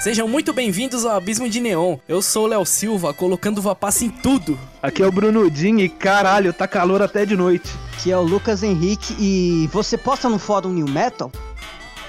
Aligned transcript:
Sejam 0.00 0.26
muito 0.26 0.54
bem-vindos 0.54 1.04
ao 1.04 1.16
Abismo 1.16 1.50
de 1.50 1.60
Neon. 1.60 1.98
Eu 2.08 2.22
sou 2.22 2.44
o 2.44 2.46
Léo 2.46 2.64
Silva, 2.64 3.12
colocando 3.12 3.60
vapaça 3.60 4.06
em 4.06 4.08
tudo. 4.08 4.58
Aqui 4.82 5.02
é 5.02 5.06
o 5.06 5.12
Bruno 5.12 5.50
Din 5.50 5.80
e 5.80 5.88
caralho, 5.90 6.50
tá 6.52 6.66
calor 6.66 7.02
até 7.02 7.26
de 7.26 7.36
noite. 7.36 7.68
Que 8.02 8.10
é 8.10 8.16
o 8.16 8.22
Lucas 8.22 8.62
Henrique 8.62 9.14
e 9.18 9.68
você 9.70 9.98
posta 9.98 10.28
no 10.30 10.38
fórum 10.38 10.70
New 10.70 10.88
Metal? 10.88 11.30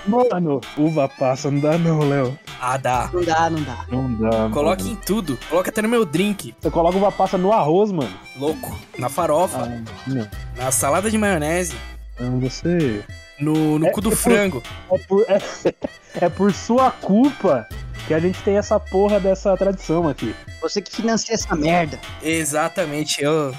Mano, 0.09 0.59
uva 0.77 1.07
passa, 1.07 1.51
não 1.51 1.59
dá 1.59 1.77
não, 1.77 1.99
Léo. 1.99 2.37
Ah, 2.59 2.77
dá. 2.77 3.09
Não 3.13 3.23
dá, 3.23 3.49
não 3.49 3.63
dá. 3.63 3.85
Não 3.89 4.13
dá. 4.15 4.49
Coloque 4.53 4.89
em 4.89 4.95
tudo. 4.95 5.37
Coloca 5.49 5.69
até 5.69 5.81
no 5.81 5.89
meu 5.89 6.03
drink. 6.05 6.55
Você 6.59 6.69
coloca 6.71 6.97
uva 6.97 7.11
passa 7.11 7.37
no 7.37 7.53
arroz, 7.53 7.91
mano. 7.91 8.13
Louco. 8.37 8.77
Na 8.97 9.07
farofa. 9.09 9.59
Ah, 9.63 9.81
não. 10.07 10.27
Na 10.57 10.71
salada 10.71 11.09
de 11.11 11.17
maionese. 11.17 11.75
Não, 12.19 12.39
você. 12.39 13.03
No, 13.39 13.79
no 13.79 13.87
É- 13.87 13.91
cu 13.91 14.01
do 14.01 14.09
é 14.09 14.11
por- 14.11 14.17
frango. 14.17 14.63
É 14.91 14.97
por, 14.97 15.25
é, 15.29 15.39
é 16.25 16.29
por 16.29 16.51
sua 16.53 16.91
culpa 16.91 17.67
que 18.07 18.13
a 18.13 18.19
gente 18.19 18.41
tem 18.41 18.57
essa 18.57 18.79
porra 18.79 19.19
dessa 19.19 19.55
tradição 19.55 20.07
aqui. 20.09 20.35
Você 20.61 20.81
que 20.81 20.93
financia 20.93 21.35
essa 21.35 21.55
merda. 21.55 21.97
Exatamente. 22.21 23.21
Eu, 23.23 23.53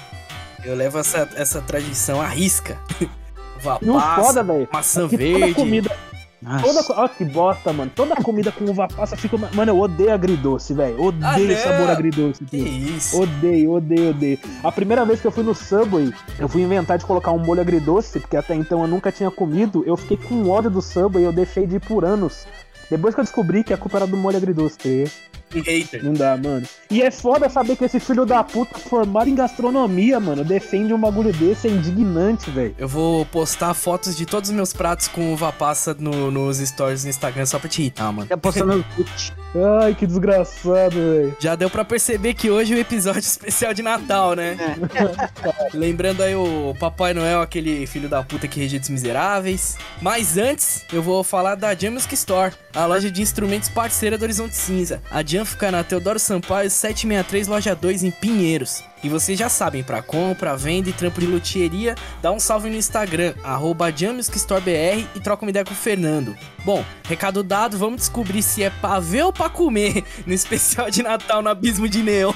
eu 0.63 0.75
levo 0.75 0.99
essa, 0.99 1.27
essa 1.35 1.61
tradição 1.61 2.21
à 2.21 2.27
risca. 2.27 2.77
E 3.79 3.87
o 3.91 3.99
foda, 3.99 4.43
maçã 4.73 5.05
é 5.05 5.09
que 5.09 5.17
toda 5.17 5.17
verde. 5.39 5.53
comida, 5.53 5.95
Nossa. 6.41 6.83
toda, 6.83 7.01
ó 7.01 7.07
que 7.07 7.23
bosta, 7.23 7.71
mano. 7.71 7.91
Toda 7.95 8.15
comida 8.15 8.51
com 8.51 8.65
uva 8.65 8.87
passa 8.87 9.15
fica. 9.15 9.37
Mano, 9.53 9.71
eu 9.71 9.79
odeio 9.79 10.11
agridoce, 10.13 10.73
velho. 10.73 10.95
Ah, 11.21 11.33
Odeio 11.33 11.49
não. 11.49 11.55
sabor 11.57 11.89
agridoce. 11.89 12.43
Que 12.45 12.57
isso? 12.57 13.21
Odeio, 13.21 13.71
odeio, 13.73 14.09
odeio. 14.09 14.39
A 14.63 14.71
primeira 14.71 15.05
vez 15.05 15.21
que 15.21 15.27
eu 15.27 15.31
fui 15.31 15.43
no 15.43 15.53
Subway, 15.53 16.11
eu 16.39 16.47
fui 16.49 16.61
inventar 16.63 16.97
de 16.97 17.05
colocar 17.05 17.31
um 17.31 17.39
molho 17.39 17.61
agridoce, 17.61 18.19
porque 18.19 18.35
até 18.37 18.55
então 18.55 18.81
eu 18.81 18.87
nunca 18.87 19.11
tinha 19.11 19.29
comido. 19.29 19.83
Eu 19.85 19.95
fiquei 19.95 20.17
com 20.17 20.49
ódio 20.49 20.69
do 20.71 20.81
Subway 20.81 21.23
e 21.23 21.27
eu 21.27 21.31
deixei 21.33 21.67
de 21.67 21.75
ir 21.75 21.79
por 21.79 22.03
anos. 22.03 22.45
Depois 22.89 23.13
que 23.13 23.21
eu 23.21 23.23
descobri 23.23 23.63
que 23.63 23.73
a 23.73 23.77
culpa 23.77 23.99
era 23.99 24.07
do 24.07 24.17
molho 24.17 24.35
agridoce, 24.37 25.09
hater. 25.59 26.03
Não 26.03 26.13
dá, 26.13 26.37
mano. 26.37 26.65
E 26.89 27.01
é 27.01 27.11
foda 27.11 27.49
saber 27.49 27.75
que 27.75 27.85
esse 27.85 27.99
filho 27.99 28.25
da 28.25 28.43
puta 28.43 28.77
formado 28.79 29.29
em 29.29 29.35
gastronomia, 29.35 30.19
mano, 30.19 30.43
defende 30.43 30.93
um 30.93 30.99
bagulho 30.99 31.33
desse, 31.33 31.67
é 31.67 31.71
indignante, 31.71 32.49
velho. 32.49 32.73
Eu 32.77 32.87
vou 32.87 33.25
postar 33.25 33.73
fotos 33.73 34.15
de 34.15 34.25
todos 34.25 34.49
os 34.49 34.55
meus 34.55 34.73
pratos 34.73 35.07
com 35.07 35.33
uva 35.33 35.51
passa 35.51 35.95
no- 35.99 36.31
nos 36.31 36.57
stories 36.59 37.03
do 37.03 37.09
Instagram 37.09 37.45
só 37.45 37.59
pra 37.59 37.69
te 37.69 37.81
irritar, 37.81 38.11
mano. 38.11 38.27
Tá 38.27 38.37
postando. 38.37 38.85
Ai, 39.83 39.93
que 39.95 40.07
desgraçado, 40.07 40.95
velho. 40.95 41.35
Já 41.39 41.55
deu 41.55 41.69
pra 41.69 41.83
perceber 41.83 42.33
que 42.33 42.49
hoje 42.49 42.73
é 42.73 42.77
um 42.77 42.79
episódio 42.79 43.19
especial 43.21 43.73
de 43.73 43.81
Natal, 43.81 44.33
né? 44.35 44.55
Lembrando 45.73 46.21
aí 46.23 46.35
o 46.35 46.73
Papai 46.79 47.13
Noel, 47.13 47.41
aquele 47.41 47.85
filho 47.87 48.07
da 48.07 48.23
puta 48.23 48.47
que 48.47 48.59
rejeita 48.59 48.83
os 48.83 48.89
miseráveis. 48.89 49.77
Mas 50.01 50.37
antes, 50.37 50.85
eu 50.91 51.01
vou 51.01 51.23
falar 51.23 51.55
da 51.55 51.75
Jam 51.75 51.91
Music 51.91 52.13
Store, 52.13 52.53
a 52.73 52.85
loja 52.85 53.09
de 53.11 53.21
instrumentos 53.21 53.69
parceira 53.69 54.17
do 54.17 54.23
Horizonte 54.23 54.55
Cinza. 54.55 55.01
A 55.11 55.21
Jam 55.41 55.45
fica 55.45 55.71
na 55.71 55.83
Teodoro 55.83 56.19
Sampaio 56.19 56.69
763, 56.69 57.47
loja 57.47 57.75
2, 57.75 58.03
em 58.03 58.11
Pinheiros. 58.11 58.83
E 59.03 59.09
vocês 59.09 59.37
já 59.37 59.49
sabem, 59.49 59.83
pra 59.83 60.01
compra, 60.01 60.55
venda 60.55 60.89
e 60.89 60.93
trampo 60.93 61.19
de 61.19 61.25
luthieria, 61.25 61.95
dá 62.21 62.31
um 62.31 62.39
salve 62.39 62.69
no 62.69 62.75
Instagram, 62.75 63.33
arroba 63.43 63.91
Jam 63.91 64.13
Music 64.13 64.37
Store 64.37 64.61
BR 64.61 65.03
e 65.15 65.19
troca 65.19 65.43
uma 65.43 65.49
ideia 65.49 65.65
com 65.65 65.73
o 65.73 65.75
Fernando. 65.75 66.35
Bom, 66.63 66.85
recado 67.07 67.41
dado, 67.41 67.77
vamos 67.77 68.01
descobrir 68.01 68.43
se 68.43 68.63
é 68.63 68.69
pra 68.69 68.99
ver 68.99 69.23
ou 69.23 69.33
pra 69.33 69.49
comer 69.49 70.03
no 70.25 70.33
especial 70.33 70.91
de 70.91 71.01
Natal 71.01 71.41
no 71.41 71.49
Abismo 71.49 71.89
de 71.89 72.03
Neon. 72.03 72.33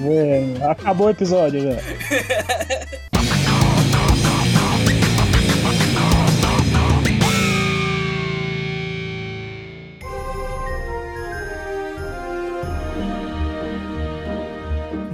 Velho. 0.00 0.70
Acabou 0.70 1.08
o 1.08 1.10
episódio, 1.10 1.60
velho. 1.60 1.80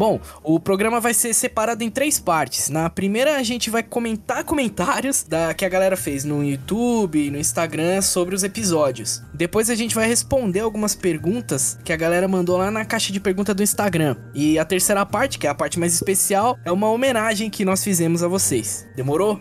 Bom, 0.03 0.19
o 0.43 0.59
programa 0.59 0.99
vai 0.99 1.15
ser 1.15 1.33
separado 1.33 1.85
em 1.85 1.89
três 1.89 2.19
partes. 2.19 2.69
Na 2.69 2.91
primeira, 2.91 3.37
a 3.37 3.43
gente 3.45 3.71
vai 3.71 3.85
comentar 3.85 4.43
comentários 4.53 5.23
da 5.23 5.55
que 5.55 5.65
a 5.65 5.69
galera 5.69 5.97
fez 5.97 6.25
no 6.25 6.43
YouTube, 6.43 7.31
no 7.31 7.39
Instagram 7.39 8.03
sobre 8.03 8.35
os 8.35 8.43
episódios. 8.43 9.23
Depois 9.33 9.71
a 9.71 9.77
gente 9.77 9.95
vai 9.95 10.09
responder 10.09 10.59
algumas 10.59 10.97
perguntas 10.97 11.79
que 11.85 11.93
a 11.93 11.97
galera 11.97 12.27
mandou 12.27 12.59
lá 12.59 12.69
na 12.69 12.85
caixa 12.85 13.13
de 13.13 13.21
pergunta 13.21 13.55
do 13.55 13.63
Instagram. 13.63 14.17
E 14.35 14.59
a 14.59 14.65
terceira 14.65 15.07
parte, 15.07 15.39
que 15.39 15.47
é 15.47 15.51
a 15.51 15.55
parte 15.55 15.79
mais 15.79 15.95
especial, 15.95 16.59
é 16.65 16.73
uma 16.73 16.91
homenagem 16.91 17.49
que 17.49 17.65
nós 17.65 17.85
fizemos 17.85 18.25
a 18.25 18.27
vocês. 18.27 18.85
Demorou? 18.97 19.39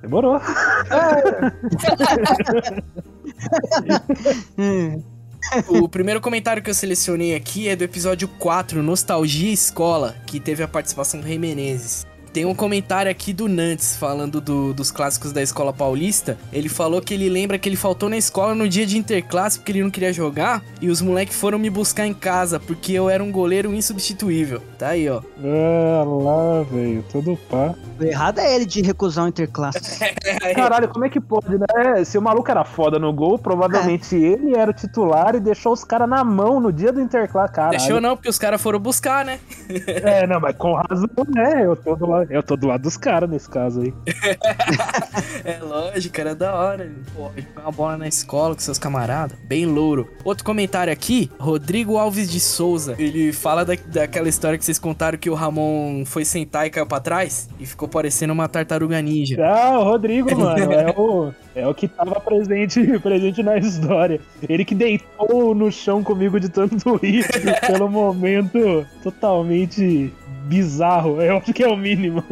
Demorou. 0.00 0.40
O 5.68 5.88
primeiro 5.88 6.20
comentário 6.20 6.62
que 6.62 6.70
eu 6.70 6.74
selecionei 6.74 7.34
aqui 7.34 7.68
é 7.68 7.76
do 7.76 7.84
episódio 7.84 8.28
4, 8.28 8.82
Nostalgia 8.82 9.52
Escola, 9.52 10.16
que 10.26 10.40
teve 10.40 10.62
a 10.62 10.68
participação 10.68 11.20
do 11.20 11.26
Rei 11.26 11.38
Menezes. 11.38 12.06
Tem 12.36 12.44
um 12.44 12.54
comentário 12.54 13.10
aqui 13.10 13.32
do 13.32 13.48
Nantes 13.48 13.96
falando 13.96 14.42
do- 14.42 14.74
dos 14.74 14.90
clássicos 14.90 15.32
da 15.32 15.40
escola 15.40 15.72
paulista. 15.72 16.36
Ele 16.52 16.68
falou 16.68 17.00
que 17.00 17.14
ele 17.14 17.30
lembra 17.30 17.58
que 17.58 17.66
ele 17.66 17.76
faltou 17.76 18.10
na 18.10 18.16
escola 18.18 18.54
no 18.54 18.68
dia 18.68 18.84
de 18.84 18.98
interclasse 18.98 19.58
porque 19.58 19.72
ele 19.72 19.82
não 19.82 19.90
queria 19.90 20.12
jogar 20.12 20.62
e 20.78 20.90
os 20.90 21.00
moleques 21.00 21.34
foram 21.34 21.58
me 21.58 21.70
buscar 21.70 22.06
em 22.06 22.12
casa 22.12 22.60
porque 22.60 22.92
eu 22.92 23.08
era 23.08 23.24
um 23.24 23.32
goleiro 23.32 23.72
insubstituível. 23.72 24.60
Tá 24.78 24.88
aí, 24.88 25.08
ó. 25.08 25.22
Ah, 25.42 26.04
lá, 26.04 26.62
velho. 26.64 27.02
Todo 27.10 27.38
pá. 27.50 27.74
O 27.98 28.04
errado 28.04 28.38
é 28.38 28.54
ele 28.54 28.66
de 28.66 28.82
recusar 28.82 29.24
o 29.24 29.28
interclasse. 29.28 29.98
Caralho, 30.54 30.88
como 30.88 31.06
é 31.06 31.08
que 31.08 31.18
pode, 31.18 31.56
né? 31.56 32.04
Se 32.04 32.18
o 32.18 32.20
maluco 32.20 32.50
era 32.50 32.66
foda 32.66 32.98
no 32.98 33.10
gol, 33.14 33.38
provavelmente 33.38 34.14
ele 34.14 34.54
era 34.54 34.70
o 34.70 34.74
titular 34.74 35.34
e 35.34 35.40
deixou 35.40 35.72
os 35.72 35.82
caras 35.84 36.06
na 36.06 36.22
mão 36.22 36.60
no 36.60 36.70
dia 36.70 36.92
do 36.92 37.00
interclasse. 37.00 37.70
Deixou 37.70 37.98
não, 37.98 38.14
porque 38.14 38.28
os 38.28 38.36
caras 38.38 38.60
foram 38.60 38.78
buscar, 38.78 39.24
né? 39.24 39.38
É, 39.86 40.26
não, 40.26 40.38
mas 40.38 40.54
com 40.56 40.74
razão, 40.74 41.08
né? 41.34 41.64
Eu 41.64 41.74
tô 41.74 41.96
do 41.96 42.25
eu 42.30 42.42
tô 42.42 42.56
do 42.56 42.66
lado 42.66 42.82
dos 42.82 42.96
caras 42.96 43.28
nesse 43.28 43.48
caso 43.48 43.80
aí. 43.80 43.94
É 45.44 45.58
lógico, 45.62 46.20
era 46.20 46.34
da 46.34 46.54
hora. 46.54 46.90
Pô, 47.14 47.30
jogar 47.36 47.62
uma 47.62 47.72
bola 47.72 47.96
na 47.96 48.08
escola 48.08 48.54
com 48.54 48.60
seus 48.60 48.78
camaradas. 48.78 49.38
Bem 49.44 49.64
louro. 49.64 50.10
Outro 50.24 50.44
comentário 50.44 50.92
aqui, 50.92 51.30
Rodrigo 51.38 51.96
Alves 51.96 52.30
de 52.30 52.40
Souza. 52.40 52.96
Ele 52.98 53.32
fala 53.32 53.64
da, 53.64 53.74
daquela 53.86 54.28
história 54.28 54.58
que 54.58 54.64
vocês 54.64 54.78
contaram 54.78 55.16
que 55.16 55.30
o 55.30 55.34
Ramon 55.34 56.04
foi 56.04 56.24
sentar 56.24 56.66
e 56.66 56.70
caiu 56.70 56.86
pra 56.86 57.00
trás 57.00 57.48
e 57.60 57.66
ficou 57.66 57.88
parecendo 57.88 58.32
uma 58.32 58.48
tartaruga 58.48 59.00
ninja. 59.00 59.36
Ah, 59.40 59.78
o 59.78 59.84
Rodrigo, 59.84 60.34
mano, 60.36 60.72
é 60.72 60.94
o, 60.96 61.32
é 61.54 61.66
o 61.66 61.74
que 61.74 61.86
tava 61.86 62.20
presente, 62.20 62.80
presente 62.98 63.42
na 63.42 63.56
história. 63.56 64.20
Ele 64.48 64.64
que 64.64 64.74
deitou 64.74 65.54
no 65.54 65.70
chão 65.70 66.02
comigo 66.02 66.40
de 66.40 66.48
tanto 66.48 66.96
rir 66.96 67.24
pelo 67.66 67.88
momento 67.88 68.86
totalmente 69.02 70.12
bizarro. 70.46 71.20
Eu 71.22 71.38
acho 71.38 71.52
que 71.52 71.62
é 71.62 71.68
o 71.68 71.76
mínimo. 71.76 72.22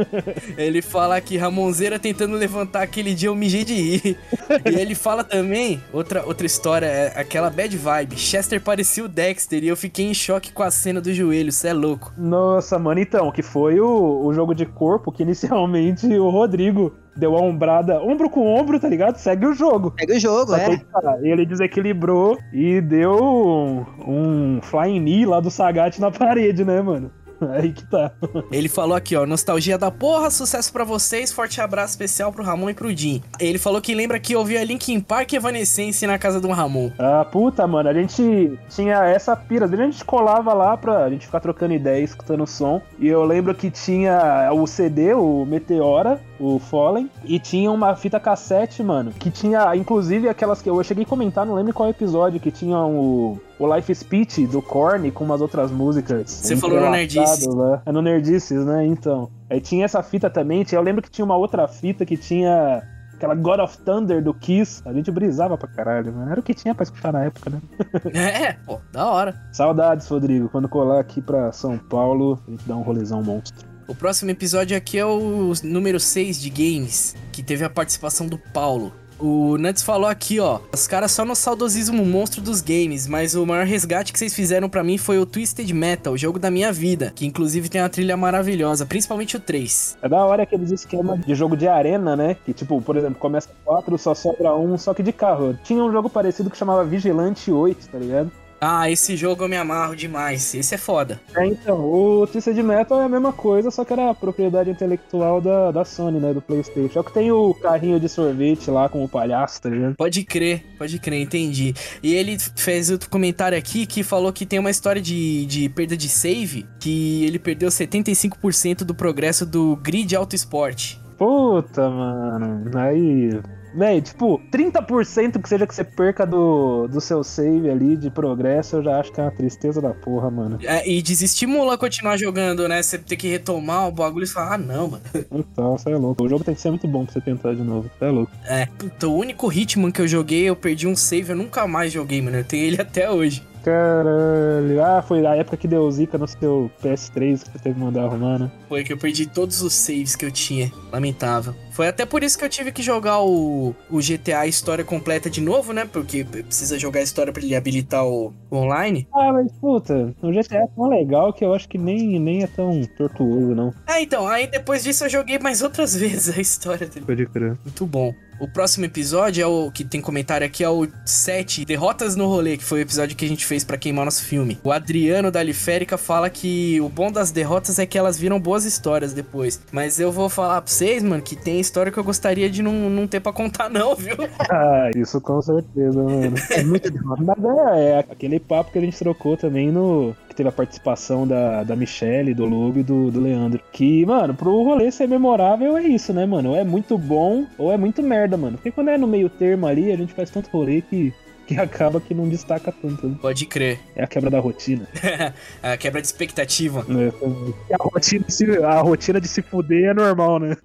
Ele 0.57 0.81
fala 0.81 1.21
que 1.21 1.37
Ramonzeira 1.37 1.99
tentando 1.99 2.37
levantar 2.37 2.83
aquele 2.83 3.15
dia 3.15 3.29
eu 3.29 3.35
mijei 3.35 3.65
de 3.65 3.75
rir. 3.75 4.19
e 4.65 4.81
ele 4.81 4.95
fala 4.95 5.25
também, 5.25 5.83
outra, 5.93 6.25
outra 6.25 6.47
história, 6.47 6.87
é 6.87 7.21
aquela 7.21 7.51
bad 7.51 7.77
vibe. 7.77 8.17
Chester 8.17 8.61
parecia 8.61 9.05
o 9.05 9.09
Dexter 9.09 9.63
e 9.63 9.69
eu 9.69 9.77
fiquei 9.77 10.07
em 10.07 10.15
choque 10.15 10.53
com 10.53 10.63
a 10.63 10.71
cena 10.71 11.01
do 11.01 11.13
joelho, 11.13 11.53
cê 11.53 11.69
é 11.69 11.73
louco. 11.73 12.13
Nossa, 12.17 12.79
mano, 12.79 13.01
então, 13.01 13.31
que 13.31 13.43
foi 13.43 13.81
o, 13.81 14.25
o 14.25 14.33
jogo 14.33 14.55
de 14.55 14.67
corpo 14.67 15.11
que 15.11 15.23
inicialmente 15.23 16.07
o 16.07 16.31
Rodrigo 16.31 16.93
deu 17.17 17.37
a 17.37 17.41
ombrada, 17.41 18.03
ombro 18.03 18.29
com 18.29 18.47
ombro, 18.47 18.79
tá 18.81 18.89
ligado? 18.89 19.17
Segue 19.17 19.47
o 19.47 19.55
jogo. 19.55 19.91
Pega 19.91 20.15
o 20.15 20.19
jogo, 20.19 20.51
Só 20.51 20.59
que 20.59 20.73
é. 20.73 20.79
cara, 20.93 21.19
ele 21.23 21.47
desequilibrou 21.47 22.39
e 22.53 22.81
deu 22.81 23.13
um, 23.23 23.85
um 24.07 24.61
flying 24.63 25.01
knee 25.01 25.27
lá 25.27 25.41
do 25.41 25.51
Sagat 25.51 26.01
na 26.01 26.11
parede, 26.11 26.65
né, 26.65 26.81
mano? 26.81 27.11
Aí 27.53 27.73
que 27.73 27.85
tá. 27.87 28.13
Ele 28.51 28.69
falou 28.69 28.97
aqui, 28.97 29.17
ó, 29.17 29.27
nostalgia 29.27 29.79
da 29.79 29.91
porra, 29.91 30.31
sucesso 30.31 30.73
pra 30.73 30.85
vocês, 30.85 31.33
forte 31.33 31.61
abraço 31.61 31.93
especial 31.93 32.33
pro 32.33 32.43
Ramon 32.43 32.71
e 32.71 32.75
pro 32.75 32.95
Jim. 32.95 33.23
Ele 33.39 33.59
falou 33.59 33.81
que 33.81 33.95
lembra 33.95 34.19
que 34.19 34.37
ouvia 34.37 34.65
Linkin 34.65 35.01
Park 35.01 35.33
e 35.33 35.37
Evanescence 35.37 36.07
na 36.07 36.19
casa 36.19 36.41
do 36.41 36.49
Ramon. 36.51 36.91
Ah, 36.99 37.25
puta, 37.25 37.67
mano, 37.67 37.89
a 37.89 37.95
gente 37.95 38.59
tinha 38.69 39.05
essa 39.05 39.37
pira. 39.37 39.67
A 39.67 39.77
gente 39.77 40.05
colava 40.05 40.53
lá 40.53 40.77
pra 40.77 41.09
gente 41.11 41.27
ficar 41.27 41.41
trocando 41.41 41.75
ideia, 41.75 42.03
escutando 42.03 42.45
o 42.45 42.47
som. 42.47 42.81
E 42.99 43.09
eu 43.09 43.25
lembro 43.25 43.55
que 43.55 43.71
tinha 43.71 44.51
o 44.53 44.67
CD, 44.67 45.15
o 45.15 45.45
Meteora, 45.45 46.21
o 46.39 46.59
Fallen, 46.59 47.11
e 47.25 47.39
tinha 47.39 47.71
uma 47.71 47.95
fita 47.97 48.21
cassete, 48.21 48.83
mano, 48.83 49.13
que 49.13 49.31
tinha, 49.31 49.75
inclusive, 49.77 50.29
aquelas 50.29 50.61
que 50.61 50.69
eu 50.69 50.83
cheguei 50.83 51.05
a 51.05 51.07
comentar, 51.07 51.47
não 51.47 51.55
lembro 51.55 51.73
qual 51.73 51.89
episódio, 51.89 52.41
que 52.41 52.51
tinha 52.51 52.79
o, 52.79 53.39
o 53.59 53.73
Life 53.75 53.95
Speech 53.95 54.47
do 54.47 54.61
Korn 54.61 55.11
com 55.11 55.25
umas 55.25 55.41
outras 55.41 55.71
músicas. 55.71 56.31
Você 56.31 56.57
falou 56.57 56.81
no 56.81 56.91
Nerdices. 56.91 57.47
lá. 57.47 57.83
É 57.87 57.93
no 57.93 58.03
Nerdices, 58.03 58.65
né? 58.65 58.87
Então. 58.87 59.31
Aí 59.49 59.61
tinha 59.61 59.85
essa 59.85 60.03
fita 60.03 60.29
também, 60.29 60.65
eu 60.73 60.83
lembro 60.83 61.03
que 61.03 61.11
tinha 61.11 61.25
uma 61.25 61.37
outra 61.37 61.69
fita 61.69 62.05
que 62.05 62.17
tinha 62.17 62.83
aquela 63.15 63.35
God 63.35 63.61
of 63.61 63.79
Thunder 63.79 64.23
do 64.23 64.35
Kiss. 64.35 64.83
A 64.85 64.93
gente 64.93 65.11
brisava 65.11 65.57
pra 65.57 65.69
caralho, 65.69 66.13
mano. 66.13 66.31
Era 66.31 66.41
o 66.41 66.43
que 66.43 66.55
tinha 66.55 66.75
pra 66.75 66.83
escutar 66.83 67.13
na 67.13 67.25
época, 67.25 67.51
né? 67.51 67.61
É, 68.15 68.53
pô, 68.65 68.81
da 68.93 69.07
hora. 69.07 69.35
Saudades, 69.53 70.07
Rodrigo. 70.09 70.49
Quando 70.49 70.69
colar 70.69 71.01
aqui 71.01 71.21
pra 71.21 71.53
São 71.53 71.79
Paulo, 71.79 72.39
a 72.47 72.51
gente 72.51 72.67
dá 72.67 72.77
um 72.77 72.83
rolezão 72.83 73.23
monstro. 73.23 73.67
O 73.87 73.95
próximo 73.95 74.31
episódio 74.31 74.77
aqui 74.77 74.99
é 74.99 75.05
o 75.05 75.53
número 75.63 76.01
6 76.01 76.41
de 76.41 76.49
games, 76.49 77.15
que 77.31 77.43
teve 77.43 77.65
a 77.65 77.71
participação 77.71 78.27
do 78.27 78.39
Paulo. 78.39 78.93
O 79.19 79.57
Nuts 79.59 79.83
falou 79.83 80.09
aqui, 80.09 80.41
ó. 80.41 80.61
Os 80.73 80.87
caras 80.87 81.13
só 81.13 81.25
no 81.25 81.35
saudosismo 81.35 82.05
monstro 82.05 82.41
dos 82.41 82.61
games, 82.61 83.07
mas 83.07 83.35
o 83.35 83.47
maior 83.47 83.65
resgate 83.65 84.13
que 84.13 84.19
vocês 84.19 84.35
fizeram 84.35 84.69
pra 84.69 84.83
mim 84.83 84.99
foi 84.99 85.19
o 85.19 85.27
Twisted 85.27 85.71
Metal, 85.73 86.13
o 86.13 86.19
jogo 86.19 86.39
da 86.39 86.51
minha 86.51 86.73
vida, 86.73 87.13
que 87.15 87.27
inclusive 87.27 87.69
tem 87.69 87.81
uma 87.81 87.89
trilha 87.89 88.17
maravilhosa, 88.17 88.85
principalmente 88.85 89.37
o 89.37 89.41
3. 89.41 89.99
É 90.03 90.09
da 90.09 90.25
hora 90.25 90.43
aqueles 90.43 90.71
esquemas 90.71 91.21
de 91.25 91.35
jogo 91.35 91.57
de 91.57 91.69
arena, 91.69 92.17
né? 92.17 92.37
Que 92.45 92.53
tipo, 92.53 92.81
por 92.83 92.97
exemplo, 92.97 93.17
começa 93.19 93.49
quatro, 93.65 93.97
só 93.97 94.15
sobra 94.15 94.55
um, 94.55 94.77
só 94.77 94.93
que 94.93 95.03
de 95.03 95.13
carro. 95.13 95.59
Tinha 95.63 95.83
um 95.83 95.93
jogo 95.93 96.11
parecido 96.11 96.51
que 96.51 96.57
chamava 96.57 96.85
Vigilante 96.85 97.51
8, 97.51 97.89
tá 97.89 97.99
ligado? 97.99 98.31
Ah, 98.67 98.91
esse 98.91 99.15
jogo 99.15 99.45
eu 99.45 99.49
me 99.49 99.57
amarro 99.57 99.95
demais. 99.95 100.55
Esse 100.55 100.75
é 100.75 100.79
foda. 100.79 101.21
É, 101.37 101.47
então, 101.47 101.79
o 101.79 102.27
Twisted 102.27 102.57
Metal 102.63 102.99
é 102.99 103.05
a 103.05 103.09
mesma 103.11 103.31
coisa, 103.31 103.71
só 103.71 103.85
que 103.85 103.93
era 103.93 104.09
a 104.09 104.15
propriedade 104.15 104.71
intelectual 104.71 105.39
da, 105.39 105.71
da 105.71 105.85
Sony, 105.85 106.19
né? 106.19 106.33
Do 106.33 106.41
PlayStation. 106.41 106.99
É 106.99 107.01
o 107.03 107.05
que 107.05 107.13
tem 107.13 107.31
o 107.31 107.53
carrinho 107.53 108.01
de 108.01 108.09
sorvete 108.09 108.71
lá 108.71 108.89
com 108.89 109.05
o 109.05 109.09
palhaço, 109.09 109.61
tá 109.61 109.69
ligado? 109.69 109.97
Pode 109.97 110.25
crer, 110.25 110.65
pode 110.79 110.99
crer, 110.99 111.21
entendi. 111.21 111.75
E 112.03 112.15
ele 112.15 112.39
fez 112.57 112.89
outro 112.89 113.11
comentário 113.11 113.59
aqui 113.59 113.85
que 113.85 114.03
falou 114.03 114.33
que 114.33 114.47
tem 114.47 114.59
uma 114.59 114.71
história 114.71 115.03
de, 115.03 115.45
de 115.45 115.69
perda 115.69 115.95
de 115.95 116.09
save, 116.09 116.67
que 116.81 117.27
ele 117.27 117.39
perdeu 117.39 117.69
75% 117.69 118.79
do 118.79 118.95
progresso 118.95 119.45
do 119.45 119.77
Grid 119.77 120.17
Auto 120.17 120.35
Sport. 120.35 120.97
Puta, 121.19 121.91
mano. 121.91 122.71
Aí. 122.79 123.31
Véi, 123.75 124.01
tipo, 124.01 124.41
30% 124.53 125.43
que 125.43 125.49
seja 125.49 125.67
que 125.67 125.75
você 125.75 125.83
perca 125.83 126.25
do, 126.25 126.87
do 126.87 127.01
seu 127.01 127.25
save 127.25 127.69
ali 127.69 127.97
de 127.97 128.09
progresso, 128.11 128.77
eu 128.77 128.85
já 128.85 129.01
acho 129.01 129.13
que 129.13 129.21
é 129.21 129.25
uma 129.25 129.33
tristeza 129.33 129.81
da 129.81 129.91
porra, 129.93 130.31
mano. 130.31 130.59
É, 130.63 130.89
e 130.89 131.03
desestimula 131.03 131.77
continuar 131.77 132.17
jogando, 132.17 132.69
né? 132.69 132.83
Você 132.83 132.99
ter 132.99 133.17
que 133.17 133.29
retomar 133.29 133.89
o 133.89 133.93
bagulho 133.93 134.25
e 134.25 134.29
falar, 134.29 134.55
ah, 134.55 134.59
não, 134.59 134.89
mano. 134.89 135.03
Então, 135.55 135.77
você 135.77 135.91
é 135.91 135.97
louco. 135.97 136.25
O 136.25 136.29
jogo 136.29 136.45
tem 136.45 136.55
que 136.55 136.61
ser 136.61 136.71
muito 136.71 136.87
bom 136.87 137.05
pra 137.05 137.13
você 137.13 137.21
tentar 137.21 137.55
de 137.55 137.63
novo. 137.63 137.91
Você 137.99 138.05
é 138.05 138.11
louco. 138.11 138.33
É, 138.45 138.67
puta, 138.67 139.09
o 139.09 139.17
único 139.17 139.53
Hitman 139.53 139.91
que 139.91 140.01
eu 140.01 140.09
joguei, 140.09 140.45
eu 140.45 140.57
perdi 140.57 140.87
um 140.87 140.95
save, 140.95 141.31
eu 141.31 141.37
nunca 141.37 141.67
mais 141.67 141.93
joguei, 141.93 142.21
mano. 142.23 142.37
Eu 142.39 142.45
tenho 142.45 142.65
ele 142.65 142.81
até 142.83 143.11
hoje. 143.11 143.43
Caralho. 143.65 144.85
Ah, 144.85 145.03
foi 145.03 145.25
a 145.27 145.35
época 145.37 145.57
que 145.57 145.67
deu 145.67 145.91
zica 145.91 146.19
no 146.19 146.29
seu 146.29 146.71
PS3 146.83 147.43
que 147.43 147.51
você 147.51 147.59
teve 147.59 147.75
que 147.75 147.81
mandar 147.81 148.05
arrumar, 148.05 148.39
né? 148.39 148.51
Foi 148.69 148.85
que 148.85 148.93
eu 148.93 148.99
perdi 148.99 149.27
todos 149.27 149.63
os 149.63 149.73
saves 149.73 150.15
que 150.15 150.25
eu 150.25 150.31
tinha. 150.31 150.71
Lamentável. 150.93 151.55
Foi 151.73 151.89
até 151.89 152.07
por 152.07 152.23
isso 152.23 152.39
que 152.39 152.45
eu 152.45 152.49
tive 152.49 152.71
que 152.71 152.83
jogar 152.83 153.21
o, 153.21 153.75
o 153.91 153.99
GTA 153.99 154.47
História 154.47 154.85
Completa 154.85 155.29
de 155.29 155.41
novo, 155.41 155.73
né? 155.73 155.85
Porque 155.85 156.23
precisa 156.23 156.79
jogar 156.79 157.01
a 157.01 157.03
história 157.03 157.33
pra 157.33 157.43
ele 157.43 157.57
habilitar 157.57 158.07
o, 158.07 158.33
o 158.51 158.57
online. 158.57 159.09
Ah, 159.13 159.33
mas 159.33 159.51
puta, 159.53 160.15
o 160.23 160.31
GTA 160.31 160.59
é 160.59 160.67
tão 160.69 160.89
legal 160.89 161.33
que 161.33 161.45
eu 161.45 161.53
acho 161.53 161.69
que 161.69 161.77
nem, 161.79 162.21
nem 162.21 162.43
é 162.45 162.47
tão 162.47 162.83
tortuoso, 162.97 163.55
não. 163.57 163.75
É, 163.89 164.01
então, 164.01 164.29
aí 164.29 164.47
depois 164.47 164.85
disso 164.85 165.05
eu 165.05 165.09
joguei 165.09 165.39
mais 165.39 165.63
outras 165.63 165.97
vezes 165.99 166.37
a 166.37 166.41
história 166.41 166.87
dele. 166.87 167.07
Pode 167.07 167.27
crer. 167.27 167.59
Muito 167.65 167.87
bom. 167.87 168.15
O 168.39 168.49
próximo 168.49 168.85
episódio 168.85 169.43
é 169.43 169.47
o 169.47 169.71
que 169.71 169.85
tem 169.85 170.01
comentário 170.01 170.47
aqui, 170.47 170.65
é 170.65 170.69
o 170.69 170.89
7, 171.05 171.65
Derrotas 171.65 172.17
no 172.17 172.27
Rolê, 172.27 172.57
que 172.57 172.65
foi 172.65 172.81
o 172.81 172.83
episódio 172.83 173.17
que 173.17 173.25
a 173.25 173.29
gente 173.29 173.47
fez 173.47 173.63
pra 173.65 173.77
queimar 173.77 174.05
nosso 174.05 174.25
filme. 174.25 174.59
O 174.65 174.73
Adriano 174.73 175.31
da 175.31 175.43
Liférica 175.43 175.97
fala 175.97 176.29
que 176.29 176.81
o 176.81 176.89
bom 176.89 177.11
das 177.13 177.31
derrotas 177.31 177.79
é 177.79 177.87
que 177.87 177.97
elas 177.97 178.19
viram 178.19 178.41
boas 178.41 178.65
histórias 178.65 179.13
depois. 179.13 179.61
Mas 179.71 180.01
eu 180.01 180.11
vou 180.11 180.29
falar 180.29 180.61
pra 180.61 180.71
vocês, 180.71 181.03
mano, 181.03 181.23
que 181.23 181.37
tem 181.37 181.61
história 181.61 181.93
que 181.93 181.99
eu 181.99 182.05
gostaria 182.05 182.51
de 182.51 182.63
não, 182.63 182.91
não 182.91 183.07
ter 183.07 183.21
pra 183.21 183.33
contar, 183.33 183.69
não, 183.71 183.95
viu? 183.95 184.17
Ah, 184.51 184.91
isso 184.95 185.21
com 185.21 185.41
certeza, 185.41 186.03
mano. 186.03 186.35
É 186.51 186.63
muita 186.63 186.91
derrota. 186.91 187.23
Mas 187.23 187.45
é, 187.45 187.91
é 187.91 187.99
aquele 187.99 188.39
papo 188.39 188.71
que 188.71 188.79
a 188.79 188.81
gente 188.81 188.99
trocou 188.99 189.37
também 189.37 189.71
no. 189.71 190.15
Que 190.35 190.39
teve 190.39 190.49
a 190.49 190.53
participação 190.53 191.27
da, 191.27 191.63
da 191.63 191.77
Michelle, 191.77 192.35
do 192.35 192.45
Lobo 192.45 192.81
e 192.81 192.83
do, 192.83 193.09
do 193.09 193.21
Leandro. 193.21 193.63
Que, 193.71 194.05
mano, 194.05 194.35
pro 194.35 194.63
rolê 194.65 194.91
ser 194.91 195.07
memorável 195.07 195.77
é 195.77 195.83
isso, 195.85 196.13
né, 196.13 196.27
mano? 196.27 196.51
Ou 196.51 196.57
é 196.57 196.65
muito 196.65 196.99
bom 196.99 197.47
ou 197.57 197.73
é 197.73 197.77
muito 197.77 198.03
merda, 198.03 198.37
mano. 198.37 198.57
Porque 198.57 198.73
quando 198.73 198.89
é 198.89 198.99
no 198.99 199.07
meio 199.07 199.31
termo 199.31 199.67
ali, 199.67 199.93
a 199.93 199.97
gente 199.97 200.13
faz 200.13 200.31
tanto 200.31 200.51
rolê 200.51 200.81
que, 200.83 201.15
que 201.47 201.59
acaba 201.59 202.01
que 202.01 202.15
não 202.15 202.29
destaca 202.29 202.73
tanto. 202.73 203.09
Né? 203.09 203.17
Pode 203.21 203.47
crer. 203.47 203.79
É 203.95 204.05
a 204.05 204.07
quebra 204.07 204.31
da 204.31 204.41
rotina. 204.41 204.89
a 205.63 205.77
quebra 205.77 206.01
de 206.01 206.07
expectativa. 206.07 206.85
É, 206.89 207.75
a, 207.75 207.83
rotina 207.83 208.25
de 208.25 208.33
se, 208.33 208.59
a 208.59 208.81
rotina 208.81 209.21
de 209.21 209.29
se 209.29 209.43
fuder 209.43 209.91
é 209.91 209.95
normal, 209.95 210.39
né? 210.39 210.57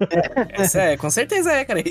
Essa 0.51 0.81
é, 0.81 0.97
com 0.97 1.09
certeza 1.09 1.51
é, 1.51 1.65
cara. 1.65 1.83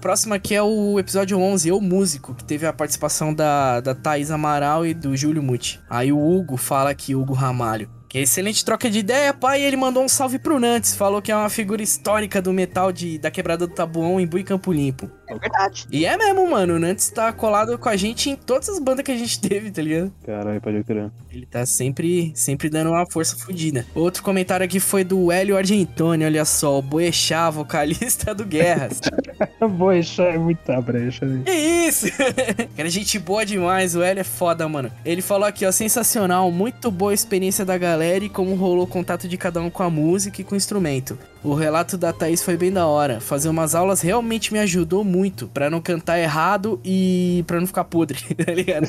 Próximo 0.00 0.34
aqui 0.34 0.54
é 0.54 0.62
o 0.62 0.98
episódio 0.98 1.38
11, 1.38 1.68
Eu 1.68 1.80
Músico, 1.80 2.32
que 2.34 2.44
teve 2.44 2.66
a 2.66 2.72
participação 2.72 3.34
da, 3.34 3.80
da 3.80 3.94
Thaís 3.94 4.30
Amaral 4.30 4.86
e 4.86 4.94
do 4.94 5.16
Júlio 5.16 5.42
Muti. 5.42 5.80
Aí 5.90 6.12
o 6.12 6.18
Hugo 6.18 6.56
fala 6.56 6.90
aqui, 6.90 7.16
Hugo 7.16 7.32
Ramalho. 7.32 7.90
Que 8.08 8.18
é 8.18 8.22
excelente 8.22 8.64
troca 8.64 8.88
de 8.88 9.00
ideia, 9.00 9.34
pai. 9.34 9.60
Ele 9.60 9.76
mandou 9.76 10.02
um 10.02 10.08
salve 10.08 10.38
pro 10.38 10.58
Nantes. 10.58 10.94
Falou 10.94 11.20
que 11.20 11.30
é 11.30 11.36
uma 11.36 11.50
figura 11.50 11.82
histórica 11.82 12.40
do 12.40 12.52
metal 12.52 12.90
de, 12.90 13.18
da 13.18 13.30
quebrada 13.30 13.66
do 13.66 13.74
Tabuão 13.74 14.18
em 14.18 14.26
Bui 14.26 14.42
Campo 14.42 14.72
Limpo. 14.72 15.10
É 15.28 15.38
verdade. 15.38 15.86
E 15.92 16.06
é 16.06 16.16
mesmo, 16.16 16.50
mano. 16.50 16.74
O 16.74 16.78
Nantes 16.78 17.10
tá 17.10 17.32
colado 17.32 17.78
com 17.78 17.88
a 17.88 17.96
gente 17.96 18.30
em 18.30 18.36
todas 18.36 18.68
as 18.68 18.78
bandas 18.78 19.04
que 19.04 19.12
a 19.12 19.16
gente 19.16 19.38
teve, 19.40 19.70
tá 19.70 19.82
ligado? 19.82 20.12
Caralho, 20.24 20.60
pode 20.60 20.82
crer. 20.84 21.10
Ele 21.30 21.46
tá 21.46 21.66
sempre, 21.66 22.32
sempre 22.34 22.70
dando 22.70 22.90
uma 22.90 23.06
força 23.06 23.36
fodida. 23.36 23.86
Outro 23.94 24.22
comentário 24.22 24.64
aqui 24.64 24.80
foi 24.80 25.04
do 25.04 25.30
Hélio 25.30 25.56
Argentoni, 25.56 26.24
olha 26.24 26.44
só. 26.44 26.78
O 26.78 26.82
Boechat, 26.82 27.52
vocalista 27.54 28.34
do 28.34 28.44
Guerras. 28.44 29.00
Boechat 29.60 30.34
é 30.34 30.38
muita 30.38 30.80
brecha, 30.80 31.26
né? 31.26 31.42
Que 31.44 31.52
isso? 31.52 32.06
Cara, 32.76 32.88
gente 32.88 33.18
boa 33.18 33.44
demais. 33.44 33.94
O 33.94 34.02
Hélio 34.02 34.20
é 34.20 34.24
foda, 34.24 34.66
mano. 34.68 34.90
Ele 35.04 35.20
falou 35.20 35.46
aqui, 35.46 35.66
ó. 35.66 35.72
Sensacional. 35.72 36.50
Muito 36.50 36.90
boa 36.90 37.10
a 37.10 37.14
experiência 37.14 37.64
da 37.64 37.76
galera 37.76 38.24
e 38.24 38.28
como 38.28 38.54
rolou 38.54 38.84
o 38.84 38.86
contato 38.86 39.28
de 39.28 39.36
cada 39.36 39.60
um 39.60 39.68
com 39.68 39.82
a 39.82 39.90
música 39.90 40.40
e 40.40 40.44
com 40.44 40.54
o 40.54 40.56
instrumento. 40.56 41.18
O 41.44 41.54
relato 41.54 41.96
da 41.96 42.12
Thaís 42.12 42.42
foi 42.42 42.56
bem 42.56 42.72
da 42.72 42.86
hora. 42.86 43.20
Fazer 43.20 43.48
umas 43.48 43.74
aulas 43.74 44.00
realmente 44.00 44.52
me 44.52 44.58
ajudou 44.58 45.04
muito 45.04 45.17
para 45.48 45.70
não 45.70 45.80
cantar 45.80 46.18
errado 46.18 46.80
e 46.84 47.44
para 47.46 47.60
não 47.60 47.66
ficar 47.66 47.84
podre, 47.84 48.18
tá 48.44 48.52
ligado? 48.52 48.88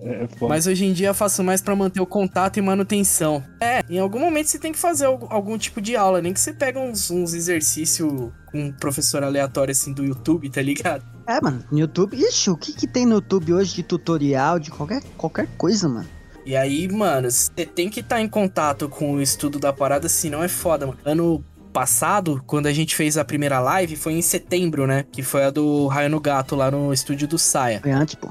É, 0.00 0.28
Mas 0.40 0.66
hoje 0.66 0.84
em 0.84 0.92
dia 0.92 1.08
eu 1.08 1.14
faço 1.14 1.42
mais 1.42 1.60
para 1.60 1.74
manter 1.74 2.00
o 2.00 2.06
contato 2.06 2.58
e 2.58 2.62
manutenção. 2.62 3.42
É, 3.60 3.82
em 3.88 3.98
algum 3.98 4.20
momento 4.20 4.48
você 4.48 4.58
tem 4.58 4.72
que 4.72 4.78
fazer 4.78 5.06
algum, 5.06 5.26
algum 5.30 5.58
tipo 5.58 5.80
de 5.80 5.96
aula, 5.96 6.20
nem 6.20 6.32
que 6.32 6.40
você 6.40 6.52
pega 6.52 6.78
uns, 6.78 7.10
uns 7.10 7.34
exercícios 7.34 8.30
com 8.46 8.60
um 8.60 8.72
professor 8.72 9.24
aleatório 9.24 9.72
assim 9.72 9.92
do 9.92 10.04
YouTube, 10.04 10.48
tá 10.50 10.62
ligado? 10.62 11.04
É, 11.26 11.40
mano, 11.40 11.64
no 11.70 11.78
YouTube. 11.78 12.16
Ixi, 12.16 12.50
o 12.50 12.56
que, 12.56 12.72
que 12.72 12.86
tem 12.86 13.04
no 13.04 13.14
YouTube 13.14 13.54
hoje 13.54 13.74
de 13.74 13.82
tutorial, 13.82 14.58
de 14.58 14.70
qualquer, 14.70 15.02
qualquer 15.16 15.48
coisa, 15.56 15.88
mano? 15.88 16.08
E 16.44 16.54
aí, 16.54 16.86
mano, 16.88 17.28
você 17.28 17.66
tem 17.66 17.90
que 17.90 17.98
estar 17.98 18.16
tá 18.16 18.22
em 18.22 18.28
contato 18.28 18.88
com 18.88 19.14
o 19.14 19.20
estudo 19.20 19.58
da 19.58 19.72
parada, 19.72 20.08
senão 20.08 20.44
é 20.44 20.48
foda, 20.48 20.86
mano. 20.86 20.98
Ano 21.04 21.44
passado, 21.76 22.42
quando 22.46 22.68
a 22.68 22.72
gente 22.72 22.96
fez 22.96 23.18
a 23.18 23.24
primeira 23.24 23.60
live, 23.60 23.96
foi 23.96 24.14
em 24.14 24.22
setembro, 24.22 24.86
né? 24.86 25.04
Que 25.12 25.22
foi 25.22 25.44
a 25.44 25.50
do 25.50 25.86
Raio 25.88 26.08
no 26.08 26.18
Gato 26.18 26.56
lá 26.56 26.70
no 26.70 26.90
estúdio 26.90 27.28
do 27.28 27.38
Saia. 27.38 27.80
Foi 27.82 27.90
antes, 27.90 28.14
pô. 28.14 28.30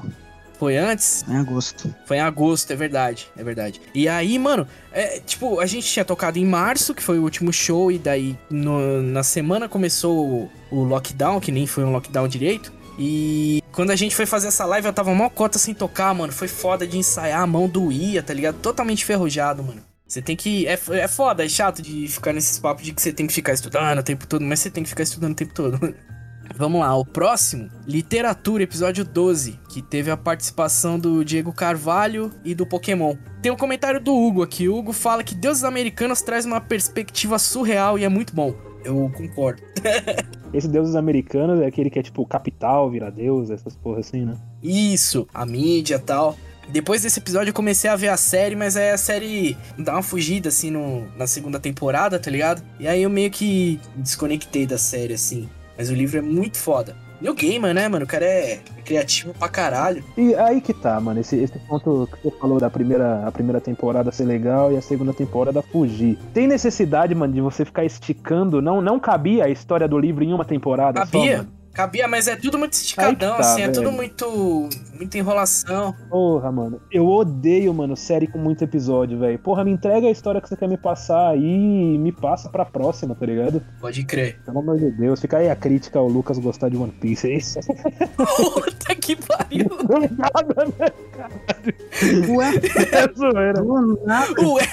Foi 0.58 0.76
antes? 0.76 1.24
Em 1.28 1.36
agosto. 1.36 1.94
Foi 2.06 2.16
em 2.16 2.20
agosto, 2.20 2.72
é 2.72 2.74
verdade, 2.74 3.28
é 3.36 3.44
verdade. 3.44 3.80
E 3.94 4.08
aí, 4.08 4.36
mano, 4.36 4.66
é, 4.90 5.20
tipo, 5.20 5.60
a 5.60 5.66
gente 5.66 5.86
tinha 5.86 6.04
tocado 6.04 6.40
em 6.40 6.44
março, 6.44 6.92
que 6.92 7.00
foi 7.00 7.20
o 7.20 7.22
último 7.22 7.52
show, 7.52 7.92
e 7.92 7.98
daí 7.98 8.36
no, 8.50 9.00
na 9.00 9.22
semana 9.22 9.68
começou 9.68 10.26
o, 10.26 10.50
o 10.72 10.82
lockdown, 10.82 11.38
que 11.38 11.52
nem 11.52 11.68
foi 11.68 11.84
um 11.84 11.92
lockdown 11.92 12.26
direito. 12.26 12.72
E 12.98 13.62
quando 13.70 13.92
a 13.92 13.96
gente 13.96 14.16
foi 14.16 14.26
fazer 14.26 14.48
essa 14.48 14.64
live, 14.64 14.88
eu 14.88 14.92
tava 14.92 15.14
mó 15.14 15.28
cota 15.28 15.56
sem 15.56 15.72
tocar, 15.72 16.12
mano. 16.12 16.32
Foi 16.32 16.48
foda 16.48 16.84
de 16.84 16.98
ensaiar, 16.98 17.42
a 17.42 17.46
mão 17.46 17.68
doía, 17.68 18.24
tá 18.24 18.34
ligado? 18.34 18.56
Totalmente 18.56 19.04
ferrujado, 19.04 19.62
mano. 19.62 19.82
Você 20.06 20.22
tem 20.22 20.36
que. 20.36 20.66
É, 20.66 20.78
é 20.90 21.08
foda, 21.08 21.44
é 21.44 21.48
chato 21.48 21.82
de 21.82 22.06
ficar 22.06 22.32
nesses 22.32 22.58
papos 22.58 22.84
de 22.84 22.92
que 22.92 23.02
você 23.02 23.12
tem 23.12 23.26
que 23.26 23.32
ficar 23.32 23.52
estudando 23.52 23.98
o 23.98 24.02
tempo 24.02 24.26
todo, 24.26 24.42
mas 24.44 24.60
você 24.60 24.70
tem 24.70 24.84
que 24.84 24.88
ficar 24.88 25.02
estudando 25.02 25.32
o 25.32 25.36
tempo 25.36 25.52
todo. 25.52 25.78
Vamos 26.54 26.80
lá, 26.80 26.96
o 26.96 27.04
próximo, 27.04 27.68
Literatura, 27.86 28.62
episódio 28.62 29.04
12, 29.04 29.58
que 29.68 29.82
teve 29.82 30.12
a 30.12 30.16
participação 30.16 30.96
do 30.96 31.24
Diego 31.24 31.52
Carvalho 31.52 32.30
e 32.44 32.54
do 32.54 32.64
Pokémon. 32.64 33.16
Tem 33.42 33.50
um 33.50 33.56
comentário 33.56 34.00
do 34.00 34.14
Hugo 34.14 34.42
aqui. 34.42 34.68
O 34.68 34.76
Hugo 34.76 34.92
fala 34.92 35.24
que 35.24 35.34
Deuses 35.34 35.64
Americanos 35.64 36.22
traz 36.22 36.46
uma 36.46 36.60
perspectiva 36.60 37.38
surreal 37.38 37.98
e 37.98 38.04
é 38.04 38.08
muito 38.08 38.32
bom. 38.32 38.54
Eu 38.84 39.10
concordo. 39.14 39.60
Esse 40.54 40.68
Deuses 40.68 40.94
Americanos 40.94 41.60
é 41.60 41.66
aquele 41.66 41.90
que 41.90 41.98
é 41.98 42.02
tipo 42.02 42.24
capital, 42.24 42.88
vira 42.88 43.10
Deus, 43.10 43.50
essas 43.50 43.76
porra 43.76 43.98
assim, 43.98 44.24
né? 44.24 44.36
Isso, 44.62 45.26
a 45.34 45.44
mídia 45.44 45.96
e 45.96 45.98
tal. 45.98 46.36
Depois 46.68 47.02
desse 47.02 47.18
episódio 47.18 47.50
eu 47.50 47.54
comecei 47.54 47.88
a 47.88 47.96
ver 47.96 48.08
a 48.08 48.16
série, 48.16 48.56
mas 48.56 48.76
aí 48.76 48.90
a 48.90 48.98
série 48.98 49.56
dá 49.78 49.92
uma 49.92 50.02
fugida 50.02 50.48
assim 50.48 50.70
no, 50.70 51.06
na 51.16 51.26
segunda 51.26 51.60
temporada, 51.60 52.18
tá 52.18 52.30
ligado? 52.30 52.62
E 52.78 52.88
aí 52.88 53.02
eu 53.02 53.10
meio 53.10 53.30
que 53.30 53.80
desconectei 53.96 54.66
da 54.66 54.78
série, 54.78 55.14
assim. 55.14 55.48
Mas 55.76 55.90
o 55.90 55.94
livro 55.94 56.18
é 56.18 56.22
muito 56.22 56.58
foda. 56.58 56.96
New 57.20 57.34
Gamer, 57.34 57.74
né, 57.74 57.88
mano? 57.88 58.04
O 58.04 58.08
cara 58.08 58.24
é 58.24 58.60
criativo 58.84 59.32
pra 59.34 59.48
caralho. 59.48 60.04
E 60.16 60.34
aí 60.34 60.60
que 60.60 60.74
tá, 60.74 61.00
mano, 61.00 61.20
esse, 61.20 61.36
esse 61.36 61.58
ponto 61.60 62.08
que 62.12 62.22
você 62.22 62.36
falou 62.38 62.60
da 62.60 62.68
primeira, 62.68 63.26
a 63.26 63.32
primeira 63.32 63.60
temporada 63.60 64.12
ser 64.12 64.24
legal 64.24 64.72
e 64.72 64.76
a 64.76 64.82
segunda 64.82 65.14
temporada 65.14 65.62
fugir. 65.62 66.18
Tem 66.34 66.46
necessidade, 66.46 67.14
mano, 67.14 67.32
de 67.32 67.40
você 67.40 67.64
ficar 67.64 67.84
esticando? 67.84 68.60
Não, 68.60 68.82
não 68.82 69.00
cabia 69.00 69.44
a 69.44 69.48
história 69.48 69.88
do 69.88 69.98
livro 69.98 70.24
em 70.24 70.32
uma 70.32 70.44
temporada 70.44 71.00
Cabia. 71.00 71.38
só, 71.38 71.42
mano? 71.42 71.52
Cabia, 71.76 72.08
mas 72.08 72.26
é 72.26 72.34
tudo 72.34 72.56
muito 72.56 72.72
esticadão, 72.72 73.34
tá, 73.34 73.40
assim, 73.40 73.60
é 73.60 73.68
tudo 73.68 73.90
velho. 73.90 73.96
muito. 73.96 74.70
muita 74.94 75.18
enrolação. 75.18 75.94
Porra, 76.08 76.50
mano. 76.50 76.80
Eu 76.90 77.06
odeio, 77.06 77.74
mano, 77.74 77.94
série 77.94 78.26
com 78.26 78.38
muito 78.38 78.64
episódio, 78.64 79.18
velho. 79.18 79.38
Porra, 79.38 79.62
me 79.62 79.72
entrega 79.72 80.06
a 80.06 80.10
história 80.10 80.40
que 80.40 80.48
você 80.48 80.56
quer 80.56 80.70
me 80.70 80.78
passar 80.78 81.32
aí 81.32 81.44
e 81.44 81.98
me 81.98 82.12
passa 82.12 82.48
pra 82.48 82.64
próxima, 82.64 83.14
tá 83.14 83.26
ligado? 83.26 83.62
Pode 83.78 84.04
crer. 84.04 84.40
Pelo 84.46 84.60
amor 84.60 84.78
de 84.78 84.90
Deus. 84.90 85.20
Fica 85.20 85.36
aí 85.36 85.50
a 85.50 85.54
crítica 85.54 85.98
ao 85.98 86.08
Lucas 86.08 86.38
gostar 86.38 86.70
de 86.70 86.78
One 86.78 86.92
Piece. 86.92 87.30
É 87.30 87.36
isso. 87.36 87.60
Puta 88.16 88.94
que 88.94 89.14
pariu. 89.14 89.66
Nada, 90.16 90.64
né? 90.78 90.88
Ué, 92.34 92.52
É 92.92 93.14
zoeira. 93.14 93.60
do 93.62 94.00
nada. 94.06 94.48
Ué. 94.48 94.64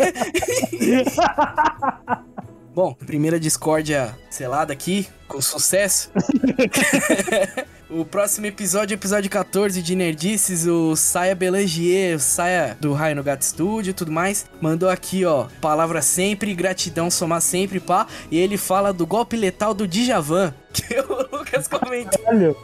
Bom, 2.75 2.95
primeira 2.95 3.39
discórdia 3.39 4.17
selada 4.31 4.73
aqui, 4.73 5.07
com 5.27 5.39
sucesso. 5.39 6.09
o 7.87 8.03
próximo 8.03 8.47
episódio, 8.47 8.95
episódio 8.95 9.29
14 9.29 9.79
de 9.79 9.95
Nerdices, 9.95 10.65
o 10.65 10.95
Saia 10.95 11.35
Belangier, 11.35 12.15
o 12.15 12.19
Saia 12.19 12.75
do 12.81 12.91
Raio 12.93 13.15
no 13.15 13.23
Gato 13.23 13.45
Studio 13.45 13.91
e 13.91 13.93
tudo 13.93 14.11
mais, 14.11 14.47
mandou 14.59 14.89
aqui, 14.89 15.23
ó, 15.23 15.45
palavra 15.61 16.01
sempre, 16.01 16.55
gratidão, 16.55 17.11
somar 17.11 17.41
sempre, 17.41 17.79
pá, 17.79 18.07
e 18.31 18.39
ele 18.39 18.57
fala 18.57 18.91
do 18.91 19.05
golpe 19.05 19.37
letal 19.37 19.75
do 19.75 19.87
Djavan, 19.87 20.51
que 20.73 20.99
o 20.99 21.37
Lucas 21.37 21.67
comentou, 21.67 22.25
Olha, 22.25 22.55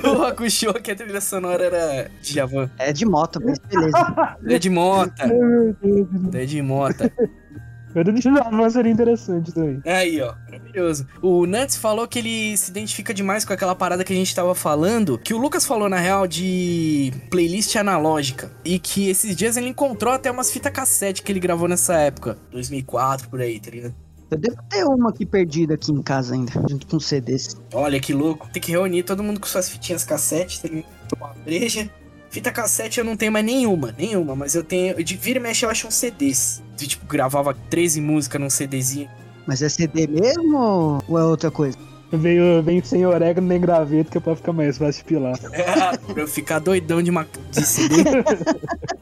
e 0.00 0.06
o 0.06 0.22
Hakusho, 0.24 0.72
que 0.74 0.92
a 0.92 0.94
trilha 0.94 1.20
sonora 1.20 1.64
era 1.64 2.10
Djavan. 2.22 2.70
É 2.78 2.92
de 2.92 3.04
moto, 3.04 3.40
mas 3.44 3.58
beleza. 3.58 4.36
É 4.46 4.56
de 4.56 4.70
Mota, 4.70 5.28
é 6.32 6.46
de 6.46 6.62
Mota. 6.62 7.12
Eu 7.94 8.04
não 8.04 8.14
Djavan 8.14 8.70
seria 8.70 8.92
interessante 8.92 9.52
também. 9.52 9.80
Aí, 9.84 10.20
ó, 10.20 10.34
maravilhoso. 10.50 11.06
O 11.20 11.46
Nuts 11.46 11.76
falou 11.76 12.08
que 12.08 12.18
ele 12.18 12.56
se 12.56 12.70
identifica 12.70 13.12
demais 13.12 13.44
com 13.44 13.52
aquela 13.52 13.74
parada 13.74 14.04
que 14.04 14.12
a 14.12 14.16
gente 14.16 14.34
tava 14.34 14.54
falando, 14.54 15.18
que 15.18 15.34
o 15.34 15.38
Lucas 15.38 15.66
falou, 15.66 15.88
na 15.88 15.98
real, 15.98 16.26
de 16.26 17.12
playlist 17.30 17.76
analógica. 17.76 18.50
E 18.64 18.78
que 18.78 19.08
esses 19.08 19.36
dias 19.36 19.56
ele 19.56 19.68
encontrou 19.68 20.12
até 20.12 20.30
umas 20.30 20.50
fitas 20.50 20.72
cassete 20.72 21.22
que 21.22 21.30
ele 21.30 21.40
gravou 21.40 21.68
nessa 21.68 21.94
época. 21.94 22.38
2004, 22.50 23.28
por 23.28 23.40
aí, 23.40 23.60
tá 23.60 23.70
ligado? 23.70 23.94
Eu 24.30 24.38
devo 24.38 24.56
ter 24.70 24.82
uma 24.84 25.10
aqui 25.10 25.26
perdida 25.26 25.74
aqui 25.74 25.92
em 25.92 26.00
casa 26.02 26.34
ainda, 26.34 26.52
junto 26.66 26.86
com 26.86 26.98
CDs. 26.98 27.54
Olha 27.74 28.00
que 28.00 28.14
louco. 28.14 28.48
Tem 28.50 28.62
que 28.62 28.70
reunir 28.70 29.02
todo 29.02 29.22
mundo 29.22 29.38
com 29.38 29.46
suas 29.46 29.68
fitinhas 29.68 30.04
cassete, 30.04 30.62
tem 30.62 30.82
uma 31.14 31.34
breja. 31.44 31.90
Fita 32.32 32.50
cassete 32.50 32.98
eu 32.98 33.04
não 33.04 33.14
tenho 33.14 33.30
mais 33.30 33.44
nenhuma, 33.44 33.94
nenhuma, 33.96 34.34
mas 34.34 34.54
eu 34.54 34.64
tenho. 34.64 35.04
De 35.04 35.16
vira 35.18 35.38
e 35.38 35.42
mexe 35.42 35.66
eu 35.66 35.70
acho 35.70 35.86
uns 35.86 35.94
CDs. 35.94 36.62
De, 36.74 36.88
tipo, 36.88 37.04
gravava 37.04 37.54
13 37.68 38.00
músicas 38.00 38.40
num 38.40 38.48
CDzinho. 38.48 39.10
Mas 39.46 39.60
é 39.60 39.68
CD 39.68 40.06
mesmo 40.06 41.02
ou 41.06 41.18
é 41.18 41.24
outra 41.24 41.50
coisa? 41.50 41.76
Veio, 42.10 42.62
veio 42.62 42.82
sem 42.86 43.04
orégano 43.04 43.46
nem 43.46 43.60
graveto, 43.60 44.10
que 44.10 44.16
é 44.16 44.20
pra 44.20 44.34
ficar 44.34 44.54
mais 44.54 44.78
fácil 44.78 45.02
de 45.02 45.08
pilar. 45.08 45.38
pra 46.08 46.22
eu 46.22 46.26
ficar 46.26 46.58
doidão 46.58 47.02
de, 47.02 47.10
uma, 47.10 47.28
de 47.50 47.66
CD. 47.66 47.96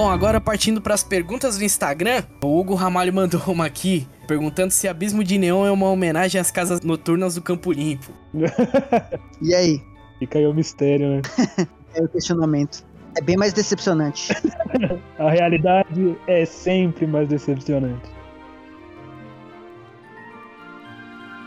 Bom, 0.00 0.08
agora 0.08 0.40
partindo 0.40 0.80
para 0.80 0.94
as 0.94 1.04
perguntas 1.04 1.58
do 1.58 1.62
Instagram, 1.62 2.22
o 2.42 2.58
Hugo 2.58 2.74
Ramalho 2.74 3.12
mandou 3.12 3.42
uma 3.48 3.66
aqui 3.66 4.08
perguntando 4.26 4.70
se 4.70 4.88
Abismo 4.88 5.22
de 5.22 5.36
Neon 5.36 5.66
é 5.66 5.70
uma 5.70 5.90
homenagem 5.90 6.40
às 6.40 6.50
casas 6.50 6.80
noturnas 6.80 7.34
do 7.34 7.42
Campo 7.42 7.70
Limpo. 7.70 8.10
E 9.42 9.54
aí? 9.54 9.78
Fica 10.18 10.38
aí 10.38 10.46
o 10.46 10.54
mistério, 10.54 11.16
né? 11.16 11.22
É 11.94 12.02
o 12.02 12.08
questionamento. 12.08 12.82
É 13.14 13.20
bem 13.20 13.36
mais 13.36 13.52
decepcionante. 13.52 14.32
A 15.18 15.30
realidade 15.30 16.16
é 16.26 16.46
sempre 16.46 17.06
mais 17.06 17.28
decepcionante. 17.28 18.08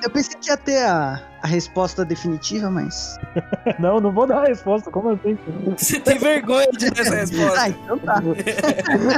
Eu 0.03 0.09
pensei 0.09 0.37
que 0.37 0.49
ia 0.49 0.57
ter 0.57 0.83
a, 0.83 1.21
a 1.41 1.47
resposta 1.47 2.03
definitiva, 2.03 2.69
mas. 2.69 3.17
Não, 3.79 3.99
não 4.01 4.11
vou 4.11 4.27
dar 4.27 4.43
a 4.43 4.47
resposta, 4.47 4.91
como 4.91 5.11
assim? 5.11 5.37
Você 5.77 5.99
tem 5.99 6.19
vergonha 6.19 6.67
de 6.73 6.91
dar 6.91 7.01
essa 7.01 7.15
resposta? 7.15 7.61
Ah, 7.61 7.69
então 7.69 7.97
tá. 7.99 8.21
Não, 8.21 8.33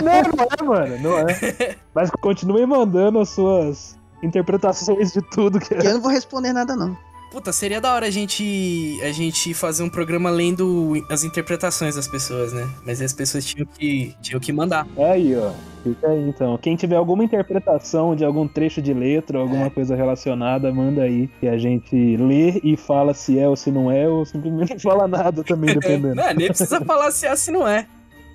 não 0.04 0.12
é, 0.12 0.64
mano, 0.64 1.00
não 1.00 1.20
é. 1.20 1.76
Mas 1.94 2.12
continuem 2.22 2.66
mandando 2.66 3.20
as 3.20 3.30
suas 3.30 3.98
interpretações 4.22 5.12
de 5.12 5.22
tudo 5.22 5.60
que 5.60 5.74
Que 5.74 5.88
é. 5.88 5.90
eu 5.90 5.96
não 5.96 6.02
vou 6.02 6.12
responder 6.12 6.54
nada, 6.54 6.76
não. 6.76 6.96
Puta, 7.32 7.52
seria 7.52 7.82
da 7.82 7.94
hora 7.94 8.06
a 8.06 8.12
gente, 8.12 8.98
a 9.04 9.12
gente 9.12 9.54
fazer 9.54 9.84
um 9.84 9.90
programa 9.90 10.30
lendo 10.30 10.94
as 11.10 11.24
interpretações 11.24 11.96
das 11.96 12.08
pessoas, 12.08 12.54
né? 12.54 12.70
Mas 12.86 13.02
as 13.02 13.12
pessoas 13.12 13.44
tinham 13.44 13.66
que, 13.66 14.16
tinham 14.22 14.40
que 14.40 14.54
mandar. 14.54 14.88
Aí, 14.98 15.36
ó. 15.36 15.52
Fica 15.86 16.08
aí, 16.08 16.28
então. 16.28 16.58
Quem 16.58 16.76
tiver 16.76 16.96
alguma 16.96 17.24
interpretação 17.24 18.16
de 18.16 18.26
algum 18.26 18.48
trecho 18.48 18.82
de 18.82 18.92
letra 18.92 19.38
ou 19.38 19.44
alguma 19.44 19.70
coisa 19.70 19.96
relacionada, 19.96 20.74
manda 20.74 21.04
aí. 21.04 21.30
Que 21.40 21.48
a 21.48 21.60
gente 21.60 22.18
lê 22.18 22.60
e 22.64 22.76
fala 22.76 23.14
se 23.14 23.38
é 23.38 23.48
ou 23.48 23.56
se 23.56 23.70
não 23.70 23.92
é, 23.92 24.10
ou 24.10 24.26
simplesmente 24.26 24.74
não 24.74 24.80
fala 24.80 25.08
nada 25.08 25.44
também, 25.44 25.76
dependendo. 25.78 26.16
Não, 26.16 26.34
nem 26.34 26.48
precisa 26.48 26.82
falar 26.84 27.12
se 27.12 27.28
é 27.28 27.30
assim 27.30 27.52
não 27.52 27.68
é. 27.68 27.86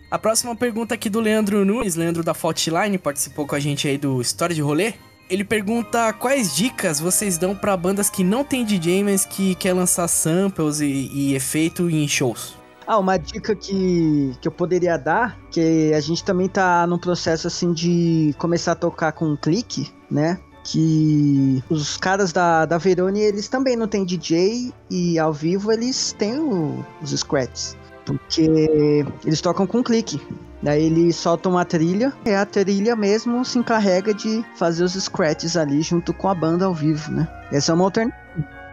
A 0.09 0.17
próxima 0.17 0.55
pergunta 0.55 0.95
aqui 0.95 1.11
do 1.11 1.19
Leandro 1.19 1.65
Nunes, 1.65 1.97
Leandro 1.97 2.23
da 2.23 2.35
Faultline, 2.35 2.99
participou 2.99 3.45
com 3.49 3.57
a 3.57 3.61
gente 3.61 3.89
aí 3.89 3.99
do 3.99 4.21
História 4.21 4.55
de 4.55 4.63
Rolê. 4.63 4.95
Ele 5.29 5.43
pergunta 5.43 6.13
quais 6.13 6.55
dicas 6.55 7.01
vocês 7.01 7.37
dão 7.37 7.55
pra 7.55 7.77
bandas 7.77 8.09
que 8.09 8.23
não 8.23 8.45
tem 8.45 8.65
DJ, 8.65 9.03
mas 9.03 9.25
que 9.25 9.57
quer 9.57 9.73
lançar 9.73 10.07
samples 10.07 10.81
e, 10.81 11.11
e 11.13 11.35
efeito 11.35 11.91
em 11.91 12.07
shows. 12.07 12.60
Ah, 12.91 12.99
uma 12.99 13.17
dica 13.17 13.55
que, 13.55 14.37
que 14.41 14.49
eu 14.49 14.51
poderia 14.51 14.97
dar, 14.97 15.39
que 15.53 15.93
a 15.95 16.01
gente 16.01 16.25
também 16.25 16.49
tá 16.49 16.85
num 16.89 16.99
processo 16.99 17.47
assim 17.47 17.73
de 17.73 18.35
começar 18.37 18.73
a 18.73 18.75
tocar 18.75 19.13
com 19.13 19.27
um 19.27 19.37
clique, 19.37 19.89
né? 20.11 20.41
Que 20.65 21.63
os 21.71 21.97
caras 21.97 22.33
da, 22.33 22.67
da 22.67 22.79
Verone, 22.79 23.21
eles 23.21 23.47
também 23.47 23.77
não 23.77 23.87
tem 23.87 24.05
DJ 24.05 24.73
e 24.91 25.21
ao 25.21 25.33
vivo 25.33 25.71
eles 25.71 26.17
têm 26.19 26.41
o- 26.41 26.85
os 27.01 27.13
scratches. 27.17 27.77
Porque 28.05 29.05
eles 29.25 29.41
tocam 29.41 29.69
com 29.69 29.85
clique. 29.85 30.21
Daí 30.61 30.87
eles 30.87 31.15
soltam 31.15 31.53
uma 31.53 31.65
trilha 31.65 32.13
e 32.27 32.35
a 32.35 32.45
trilha 32.45 32.97
mesmo 32.97 33.45
se 33.45 33.57
encarrega 33.57 34.13
de 34.13 34.45
fazer 34.57 34.83
os 34.83 34.95
scratches 34.95 35.57
ali 35.57 35.81
junto 35.81 36.13
com 36.13 36.27
a 36.27 36.35
banda 36.35 36.65
ao 36.65 36.75
vivo, 36.75 37.13
né? 37.13 37.29
Essa 37.53 37.71
é 37.71 37.75
uma 37.77 37.85
alternativa. 37.85 38.19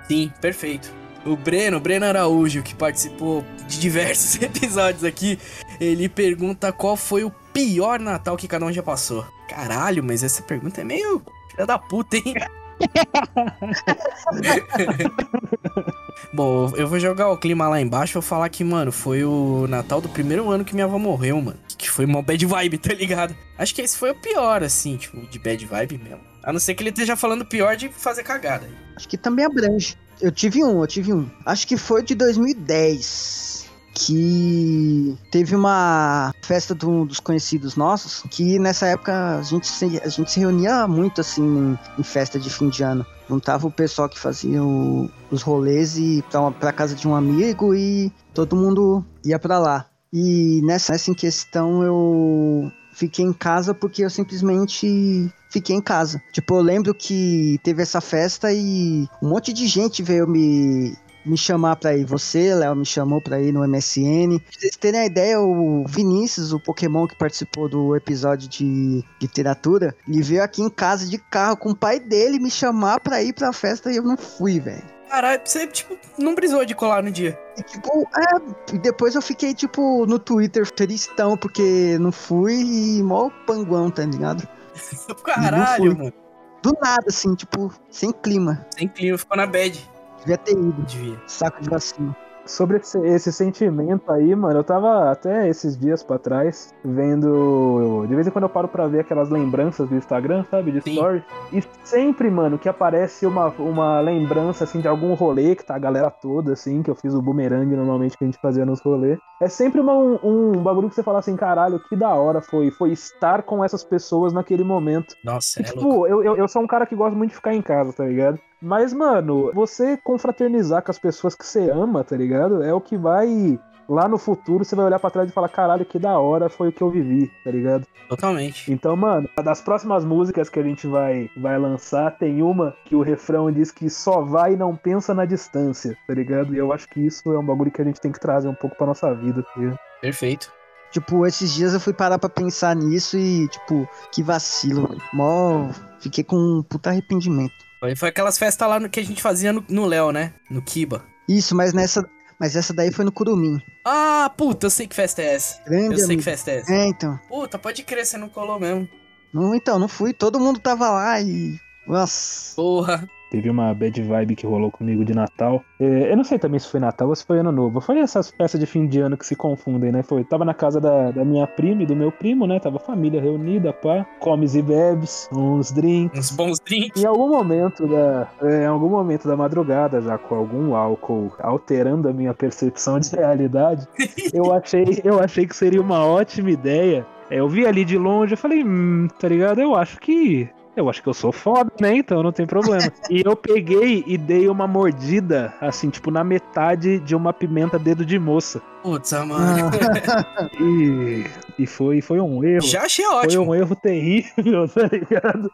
Sim, 0.07 0.31
perfeito. 0.41 0.91
O 1.27 1.35
Breno, 1.35 1.79
Breno 1.79 2.05
Araújo, 2.05 2.63
que 2.63 2.73
participou 2.73 3.43
de 3.67 3.79
diversos 3.79 4.39
episódios 4.41 5.03
aqui, 5.03 5.37
ele 5.79 6.07
pergunta 6.07 6.71
qual 6.71 6.95
foi 6.95 7.23
o 7.23 7.31
pior 7.53 7.99
Natal 7.99 8.37
que 8.37 8.47
cada 8.47 8.65
um 8.65 8.71
já 8.71 8.81
passou. 8.81 9.25
Caralho, 9.49 10.03
mas 10.03 10.23
essa 10.23 10.41
pergunta 10.41 10.81
é 10.81 10.83
meio 10.83 11.21
filha 11.51 11.65
da 11.65 11.77
puta, 11.77 12.17
hein? 12.17 12.33
Bom, 16.33 16.71
eu 16.75 16.87
vou 16.87 16.99
jogar 16.99 17.29
o 17.29 17.37
clima 17.37 17.67
lá 17.67 17.81
embaixo 17.81 18.13
e 18.13 18.15
vou 18.15 18.21
falar 18.21 18.47
que, 18.49 18.63
mano, 18.63 18.91
foi 18.91 19.23
o 19.23 19.65
Natal 19.67 19.99
do 19.99 20.09
primeiro 20.09 20.51
ano 20.51 20.63
que 20.63 20.75
minha 20.75 20.85
avó 20.85 20.99
morreu, 20.99 21.41
mano. 21.41 21.57
Que 21.77 21.89
foi 21.89 22.05
uma 22.05 22.21
bad 22.21 22.45
vibe, 22.45 22.77
tá 22.85 22.93
ligado? 22.93 23.35
Acho 23.57 23.73
que 23.73 23.81
esse 23.81 23.97
foi 23.97 24.11
o 24.11 24.15
pior, 24.15 24.61
assim, 24.63 24.97
tipo, 24.97 25.19
de 25.27 25.39
bad 25.39 25.65
vibe 25.65 25.97
mesmo. 25.97 26.19
A 26.43 26.53
não 26.53 26.59
ser 26.59 26.75
que 26.75 26.83
ele 26.83 26.91
esteja 26.91 27.15
falando 27.15 27.43
pior 27.45 27.75
de 27.75 27.89
fazer 27.89 28.21
cagada. 28.23 28.69
Acho 28.95 29.07
que 29.07 29.17
também 29.17 29.45
abrange. 29.45 29.97
Eu 30.21 30.31
tive 30.31 30.63
um, 30.63 30.81
eu 30.81 30.87
tive 30.87 31.13
um. 31.13 31.29
Acho 31.45 31.67
que 31.67 31.77
foi 31.77 32.01
de 32.03 32.15
2010. 32.15 33.65
Que 33.99 35.17
teve 35.31 35.55
uma 35.55 36.31
festa 36.43 36.75
de 36.75 36.85
um 36.85 37.03
dos 37.03 37.19
conhecidos 37.19 37.75
nossos. 37.75 38.21
Que 38.29 38.59
nessa 38.59 38.85
época 38.87 39.39
a 39.39 39.41
gente 39.41 39.65
se, 39.67 39.99
a 40.03 40.07
gente 40.07 40.31
se 40.31 40.39
reunia 40.39 40.87
muito 40.87 41.19
assim 41.21 41.41
em, 41.43 41.79
em 41.99 42.03
festa 42.03 42.39
de 42.39 42.47
fim 42.49 42.69
de 42.69 42.83
ano. 42.83 43.03
Juntava 43.27 43.65
o 43.65 43.71
pessoal 43.71 44.07
que 44.07 44.19
fazia 44.19 44.63
o- 44.63 45.09
os 45.31 45.41
rolês 45.41 45.97
e 45.97 46.23
pra, 46.29 46.51
pra 46.51 46.71
casa 46.71 46.93
de 46.95 47.07
um 47.07 47.15
amigo 47.15 47.73
e 47.73 48.11
todo 48.35 48.55
mundo 48.55 49.03
ia 49.25 49.39
pra 49.39 49.57
lá. 49.57 49.87
E 50.13 50.61
nessa, 50.63 50.93
nessa 50.93 51.09
em 51.09 51.15
questão 51.15 51.83
eu 51.83 52.71
fiquei 52.97 53.23
em 53.23 53.31
casa 53.31 53.75
porque 53.75 54.03
eu 54.03 54.09
simplesmente 54.09 55.31
fiquei 55.49 55.75
em 55.75 55.81
casa. 55.81 56.21
Tipo, 56.31 56.55
eu 56.55 56.61
lembro 56.61 56.93
que 56.95 57.59
teve 57.63 57.83
essa 57.83 58.01
festa 58.01 58.51
e 58.51 59.07
um 59.21 59.29
monte 59.29 59.53
de 59.53 59.67
gente 59.67 60.01
veio 60.01 60.27
me, 60.27 60.97
me 61.23 61.37
chamar 61.37 61.75
pra 61.75 61.95
ir. 61.95 62.05
Você, 62.05 62.55
Léo, 62.55 62.75
me 62.75 62.85
chamou 62.85 63.21
pra 63.21 63.39
ir 63.39 63.53
no 63.53 63.65
MSN. 63.67 64.39
Pra 64.39 64.59
vocês 64.59 64.75
terem 64.75 65.01
a 65.01 65.05
ideia, 65.05 65.39
o 65.39 65.85
Vinícius, 65.87 66.51
o 66.51 66.59
Pokémon 66.59 67.05
que 67.05 67.17
participou 67.17 67.69
do 67.69 67.95
episódio 67.95 68.49
de 68.49 69.03
literatura, 69.21 69.95
ele 70.07 70.23
veio 70.23 70.43
aqui 70.43 70.63
em 70.63 70.69
casa 70.69 71.05
de 71.05 71.19
carro 71.19 71.57
com 71.57 71.69
o 71.69 71.75
pai 71.75 71.99
dele 71.99 72.39
me 72.39 72.49
chamar 72.49 72.99
pra 72.99 73.21
ir 73.21 73.33
pra 73.33 73.53
festa 73.53 73.91
e 73.91 73.97
eu 73.97 74.03
não 74.03 74.17
fui, 74.17 74.59
velho. 74.59 74.96
Caralho, 75.09 75.41
você, 75.43 75.67
tipo, 75.67 75.97
não 76.17 76.35
brisou 76.35 76.65
de 76.65 76.75
colar 76.75 77.01
no 77.01 77.11
dia. 77.11 77.39
E, 77.57 77.63
tipo, 77.63 78.07
é, 78.15 78.77
depois 78.77 79.15
eu 79.15 79.21
fiquei, 79.21 79.53
tipo, 79.53 80.05
no 80.05 80.19
Twitter 80.19 80.69
tristão, 80.69 81.37
porque 81.37 81.97
não 81.99 82.11
fui 82.11 82.55
e 82.55 83.03
mó 83.03 83.29
panguão, 83.45 83.89
tá 83.89 84.03
ligado? 84.03 84.47
Caralho, 85.23 85.97
mano. 85.97 86.13
Do 86.61 86.73
nada, 86.81 87.05
assim, 87.07 87.35
tipo, 87.35 87.73
sem 87.89 88.11
clima. 88.11 88.65
Sem 88.77 88.87
clima, 88.87 89.17
ficou 89.17 89.37
na 89.37 89.45
bad. 89.45 89.89
Devia 90.19 90.37
ter 90.37 90.51
ido. 90.51 90.81
Devia. 90.83 91.21
Saco 91.27 91.61
de 91.61 91.69
vacina. 91.69 92.15
Sobre 92.47 92.77
esse, 92.77 92.97
esse 92.99 93.31
sentimento 93.31 94.09
aí, 94.11 94.35
mano, 94.35 94.59
eu 94.59 94.63
tava 94.63 95.11
até 95.11 95.47
esses 95.49 95.77
dias 95.77 96.01
pra 96.03 96.17
trás 96.17 96.73
vendo. 96.83 98.05
De 98.07 98.15
vez 98.15 98.27
em 98.27 98.31
quando 98.31 98.43
eu 98.43 98.49
paro 98.49 98.67
pra 98.67 98.87
ver 98.87 99.01
aquelas 99.01 99.29
lembranças 99.29 99.87
do 99.89 99.95
Instagram, 99.95 100.43
sabe? 100.49 100.71
De 100.71 100.81
Sim. 100.81 100.91
story. 100.93 101.23
E 101.51 101.61
sempre, 101.83 102.29
mano, 102.29 102.57
que 102.57 102.69
aparece 102.69 103.25
uma, 103.25 103.47
uma 103.59 103.99
lembrança, 103.99 104.63
assim, 104.63 104.79
de 104.79 104.87
algum 104.87 105.13
rolê 105.13 105.55
que 105.55 105.65
tá 105.65 105.75
a 105.75 105.79
galera 105.79 106.09
toda, 106.09 106.53
assim, 106.53 106.81
que 106.81 106.89
eu 106.89 106.95
fiz 106.95 107.13
o 107.13 107.21
boomerang 107.21 107.65
normalmente 107.75 108.17
que 108.17 108.23
a 108.23 108.27
gente 108.27 108.39
fazia 108.41 108.65
nos 108.65 108.81
rolês. 108.81 109.19
É 109.41 109.47
sempre 109.47 109.79
uma- 109.81 109.95
um, 109.97 110.17
um 110.23 110.51
bagulho 110.63 110.89
que 110.89 110.95
você 110.95 111.03
fala 111.03 111.19
assim, 111.19 111.35
caralho, 111.35 111.79
que 111.87 111.95
da 111.95 112.09
hora 112.13 112.41
foi, 112.41 112.71
foi 112.71 112.91
estar 112.91 113.43
com 113.43 113.63
essas 113.63 113.83
pessoas 113.83 114.33
naquele 114.33 114.63
momento. 114.63 115.15
Nossa, 115.23 115.59
E, 115.59 115.63
é 115.63 115.65
tipo, 115.65 116.07
eu, 116.07 116.23
eu, 116.23 116.35
eu 116.37 116.47
sou 116.47 116.61
um 116.61 116.67
cara 116.67 116.85
que 116.85 116.95
gosta 116.95 117.15
muito 117.15 117.31
de 117.31 117.35
ficar 117.35 117.53
em 117.53 117.61
casa, 117.61 117.93
tá 117.93 118.05
ligado? 118.05 118.39
Mas, 118.61 118.93
mano, 118.93 119.51
você 119.53 119.97
confraternizar 119.97 120.81
com 120.81 120.91
as 120.91 120.99
pessoas 120.99 121.35
que 121.35 121.45
você 121.45 121.69
ama, 121.69 122.03
tá 122.03 122.15
ligado? 122.15 122.63
É 122.63 122.73
o 122.73 122.81
que 122.81 122.97
vai. 122.97 123.59
Lá 123.87 124.07
no 124.07 124.17
futuro 124.17 124.65
você 124.65 124.75
vai 124.75 124.85
olhar 124.85 124.99
pra 124.99 125.09
trás 125.09 125.29
e 125.29 125.33
falar, 125.33 125.47
caralho, 125.47 125.85
que 125.85 125.97
da 125.97 126.19
hora 126.19 126.49
foi 126.49 126.67
o 126.67 126.71
que 126.73 126.81
eu 126.81 126.89
vivi, 126.89 127.31
tá 127.43 127.51
ligado? 127.51 127.87
Totalmente. 128.09 128.69
Então, 128.69 128.97
mano, 128.97 129.29
das 129.41 129.61
próximas 129.61 130.03
músicas 130.03 130.49
que 130.49 130.59
a 130.59 130.63
gente 130.63 130.85
vai, 130.87 131.29
vai 131.37 131.57
lançar, 131.57 132.11
tem 132.17 132.41
uma 132.41 132.75
que 132.83 132.95
o 132.95 133.01
refrão 133.01 133.49
diz 133.49 133.71
que 133.71 133.89
só 133.89 134.21
vai 134.21 134.53
e 134.53 134.57
não 134.57 134.75
pensa 134.75 135.13
na 135.13 135.23
distância, 135.23 135.97
tá 136.05 136.13
ligado? 136.13 136.53
E 136.53 136.57
eu 136.57 136.73
acho 136.73 136.89
que 136.89 136.99
isso 136.99 137.31
é 137.31 137.39
um 137.39 137.45
bagulho 137.45 137.71
que 137.71 137.81
a 137.81 137.85
gente 137.85 138.01
tem 138.01 138.11
que 138.11 138.19
trazer 138.19 138.49
um 138.49 138.55
pouco 138.55 138.75
pra 138.75 138.87
nossa 138.87 139.13
vida, 139.13 139.41
tá 139.41 139.51
ligado? 139.57 139.79
Perfeito. 140.01 140.51
Tipo, 140.91 141.25
esses 141.25 141.53
dias 141.53 141.73
eu 141.73 141.79
fui 141.79 141.93
parar 141.93 142.17
pra 142.17 142.29
pensar 142.29 142.75
nisso 142.75 143.17
e, 143.17 143.47
tipo, 143.47 143.87
que 144.11 144.23
vacilo. 144.23 144.97
Mó. 145.13 145.69
Fiquei 145.99 146.23
com 146.23 146.37
um 146.37 146.63
puta 146.63 146.89
arrependimento. 146.89 147.66
Foi, 147.95 148.09
aquelas 148.09 148.37
festas 148.37 148.67
lá 148.67 148.79
no- 148.79 148.89
que 148.89 148.99
a 148.99 149.05
gente 149.05 149.21
fazia 149.21 149.53
no 149.53 149.85
Léo, 149.85 150.11
né? 150.11 150.33
No 150.49 150.61
Kiba. 150.61 151.05
Isso, 151.29 151.55
mas 151.55 151.73
nessa. 151.73 152.09
Mas 152.39 152.55
essa 152.55 152.71
daí 152.73 152.91
foi 152.91 153.03
no 153.03 153.11
Curumim. 153.11 153.59
Ah, 153.83 154.31
puta, 154.37 154.67
eu 154.67 154.69
sei 154.69 154.85
que 154.87 154.95
festa 154.95 155.21
é 155.23 155.33
essa. 155.35 155.59
Grande 155.63 155.93
Eu 155.93 155.97
sei 155.97 156.05
amigo. 156.05 156.19
que 156.19 156.23
festa 156.25 156.51
é 156.51 156.57
essa. 156.59 156.71
É, 156.73 156.85
então. 156.87 157.19
Puta, 157.27 157.57
pode 157.57 157.83
crer, 157.83 158.05
você 158.05 158.15
não 158.17 158.29
colou 158.29 158.59
mesmo. 158.59 158.87
Não, 159.33 159.55
então, 159.55 159.79
não 159.79 159.87
fui. 159.87 160.13
Todo 160.13 160.39
mundo 160.39 160.59
tava 160.59 160.89
lá 160.89 161.19
e. 161.19 161.59
Nossa. 161.87 162.55
Porra. 162.55 163.07
Teve 163.29 163.49
uma 163.49 163.73
bad 163.73 164.01
vibe 164.01 164.35
que 164.35 164.45
rolou 164.45 164.71
comigo 164.71 165.03
de 165.03 165.13
Natal. 165.13 165.63
É, 165.79 166.11
eu 166.11 166.17
não 166.17 166.23
sei 166.23 166.39
também 166.39 166.59
se 166.59 166.69
foi 166.69 166.79
Natal 166.79 167.09
ou 167.09 167.15
se 167.15 167.25
foi 167.25 167.39
Ano 167.39 167.51
Novo. 167.51 167.81
Foi 167.81 167.99
essas 167.99 168.29
festas 168.29 168.59
de 168.59 168.65
fim 168.65 168.87
de 168.87 168.99
ano 168.99 169.17
que 169.17 169.25
se 169.25 169.35
confundem, 169.35 169.91
né? 169.91 170.01
Foi. 170.03 170.23
Tava 170.23 170.45
na 170.45 170.53
casa 170.53 170.79
da, 170.79 171.11
da 171.11 171.25
minha 171.25 171.45
prima 171.45 171.83
e 171.83 171.85
do 171.85 171.95
meu 171.95 172.11
primo, 172.11 172.47
né? 172.47 172.59
Tava 172.59 172.79
família 172.79 173.21
reunida, 173.21 173.73
pá. 173.73 174.05
Comes 174.19 174.55
e 174.55 174.61
bebes, 174.61 175.29
uns 175.33 175.71
drinks. 175.71 176.19
Uns 176.19 176.35
bons 176.35 176.59
drinks. 176.59 177.01
Em 177.01 177.05
algum 177.05 177.29
momento 177.29 177.85
da, 177.87 178.27
é, 178.41 178.63
em 178.63 178.67
algum 178.67 178.89
momento 178.89 179.27
da 179.27 179.35
madrugada, 179.35 180.01
já 180.01 180.17
com 180.17 180.35
algum 180.35 180.75
álcool 180.75 181.33
alterando 181.39 182.07
a 182.07 182.13
minha 182.13 182.33
percepção 182.33 182.99
de 182.99 183.15
realidade, 183.15 183.87
eu 184.33 184.51
achei, 184.53 185.01
eu 185.03 185.19
achei 185.19 185.45
que 185.45 185.55
seria 185.55 185.81
uma 185.81 186.05
ótima 186.05 186.49
ideia. 186.51 187.05
É, 187.29 187.39
eu 187.39 187.49
vi 187.49 187.65
ali 187.65 187.83
de 187.83 187.97
longe, 187.97 188.33
eu 188.33 188.37
falei, 188.37 188.63
hum, 188.63 189.07
tá 189.19 189.27
ligado? 189.27 189.59
Eu 189.59 189.75
acho 189.75 189.99
que 189.99 190.49
eu 190.77 190.89
acho 190.89 191.01
que 191.01 191.09
eu 191.09 191.13
sou 191.13 191.31
foda, 191.31 191.71
né? 191.79 191.97
Então 191.97 192.21
não 192.23 192.31
tem 192.31 192.45
problema. 192.45 192.91
e 193.09 193.21
eu 193.25 193.35
peguei 193.35 194.03
e 194.07 194.17
dei 194.17 194.47
uma 194.47 194.67
mordida, 194.67 195.53
assim, 195.61 195.89
tipo, 195.89 196.11
na 196.11 196.23
metade 196.23 196.99
de 196.99 197.15
uma 197.15 197.33
pimenta 197.33 197.77
dedo 197.79 198.05
de 198.05 198.17
moça. 198.19 198.61
Putz, 198.83 199.11
ah, 199.13 199.25
mano. 199.25 199.71
E, 200.59 201.25
e 201.59 201.65
foi, 201.65 202.01
foi 202.01 202.19
um 202.19 202.43
erro. 202.43 202.61
Já 202.61 202.83
achei 202.83 203.05
Foi 203.05 203.15
ótimo. 203.15 203.43
um 203.51 203.55
erro 203.55 203.75
terrível, 203.75 204.67
tá 204.69 204.87
ligado? 204.91 205.51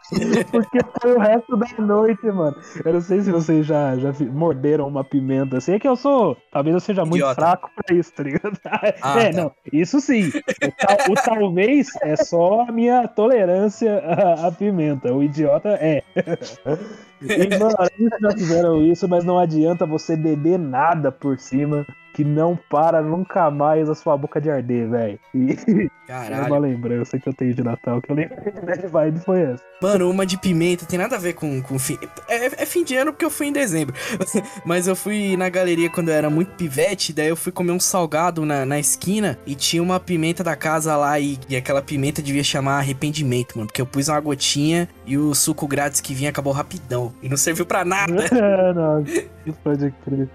Porque 0.51 0.79
foi 1.01 1.13
o 1.15 1.19
resto 1.19 1.57
da 1.57 1.67
noite, 1.79 2.25
mano. 2.27 2.55
Eu 2.83 2.93
não 2.93 3.01
sei 3.01 3.21
se 3.21 3.31
vocês 3.31 3.65
já, 3.65 3.97
já 3.97 4.13
morderam 4.31 4.87
uma 4.87 5.03
pimenta 5.03 5.57
assim. 5.57 5.73
É 5.73 5.79
que 5.79 5.87
eu 5.87 5.95
sou. 5.95 6.37
Talvez 6.51 6.73
eu 6.73 6.79
seja 6.79 7.01
muito 7.03 7.15
Idiota. 7.17 7.35
fraco 7.35 7.69
pra 7.75 7.95
isso, 7.95 8.13
tá 8.13 8.23
ligado? 8.23 8.57
Ah, 8.65 9.19
é, 9.19 9.31
tá. 9.31 9.41
não. 9.41 9.51
Isso 9.71 9.99
sim. 9.99 10.29
O, 10.29 10.71
tal- 10.77 11.11
o 11.11 11.15
talvez 11.15 11.89
é 12.01 12.15
só 12.15 12.61
a 12.67 12.71
minha 12.71 13.07
tolerância 13.07 13.97
à, 13.99 14.47
à 14.47 14.51
pimenta. 14.51 15.12
O 15.17 15.23
idiota 15.23 15.69
é. 15.69 16.03
E, 17.23 17.57
mano, 17.57 17.73
eles 17.97 18.19
já 18.19 18.31
fizeram 18.33 18.85
isso, 18.85 19.07
mas 19.07 19.23
não 19.23 19.39
adianta 19.39 19.85
você 19.85 20.17
beber 20.17 20.59
nada 20.59 21.09
por 21.09 21.39
cima. 21.39 21.85
Que 22.13 22.23
não 22.23 22.57
para 22.69 23.01
nunca 23.01 23.49
mais 23.49 23.89
a 23.89 23.95
sua 23.95 24.15
boca 24.15 24.39
de 24.39 24.49
arder, 24.49 24.89
velho. 24.89 25.19
E 25.33 25.51
é 26.07 26.13
uma 26.13 26.29
Caralho. 26.29 26.59
lembrança 26.59 27.19
que 27.19 27.27
eu 27.27 27.33
tenho 27.33 27.53
de 27.53 27.63
Natal, 27.63 28.01
que 28.01 28.11
eu 28.11 28.15
lembrei 28.15 28.51
de 28.51 28.61
Bad 28.61 28.87
Vibe 28.87 29.19
foi 29.21 29.41
essa. 29.41 29.63
Mano, 29.81 30.09
uma 30.09 30.25
de 30.25 30.37
pimenta 30.37 30.85
tem 30.85 30.99
nada 30.99 31.15
a 31.15 31.19
ver 31.19 31.33
com, 31.33 31.61
com 31.61 31.77
fim. 31.79 31.97
É, 32.29 32.45
é 32.45 32.65
fim 32.65 32.83
de 32.83 32.95
ano 32.95 33.11
porque 33.11 33.25
eu 33.25 33.29
fui 33.29 33.47
em 33.47 33.51
dezembro. 33.51 33.95
Mas 34.65 34.87
eu 34.87 34.95
fui 34.95 35.35
na 35.35 35.49
galeria 35.49 35.89
quando 35.89 36.09
eu 36.09 36.13
era 36.13 36.29
muito 36.29 36.51
pivete, 36.51 37.11
daí 37.11 37.27
eu 37.27 37.35
fui 37.35 37.51
comer 37.51 37.71
um 37.71 37.79
salgado 37.79 38.45
na, 38.45 38.65
na 38.65 38.79
esquina 38.79 39.37
e 39.45 39.55
tinha 39.55 39.81
uma 39.81 39.99
pimenta 39.99 40.43
da 40.43 40.55
casa 40.55 40.95
lá 40.95 41.19
e, 41.19 41.37
e 41.49 41.55
aquela 41.55 41.81
pimenta 41.81 42.21
devia 42.21 42.43
chamar 42.43 42.77
arrependimento, 42.77 43.57
mano. 43.57 43.67
Porque 43.67 43.81
eu 43.81 43.85
pus 43.85 44.07
uma 44.07 44.19
gotinha 44.19 44.87
e 45.05 45.17
o 45.17 45.33
suco 45.33 45.67
grátis 45.67 45.99
que 45.99 46.13
vinha 46.13 46.29
acabou 46.29 46.53
rapidão. 46.53 47.13
E 47.21 47.27
não 47.27 47.37
serviu 47.37 47.65
pra 47.65 47.83
nada. 47.83 48.13
É, 48.25 48.73
não, 48.73 49.03
isso 49.03 49.57
pode 49.63 49.91
crer. 50.05 50.29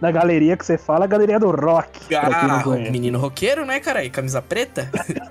Na 0.00 0.12
galeria 0.12 0.56
que 0.56 0.64
você 0.64 0.78
fala, 0.78 1.04
a 1.04 1.08
galeria 1.08 1.40
do 1.40 1.50
rock. 1.50 2.14
Ah, 2.14 2.62
menino 2.90 3.18
roqueiro, 3.18 3.64
né, 3.66 3.80
cara? 3.80 4.04
E 4.04 4.10
camisa 4.10 4.40
preta? 4.40 4.88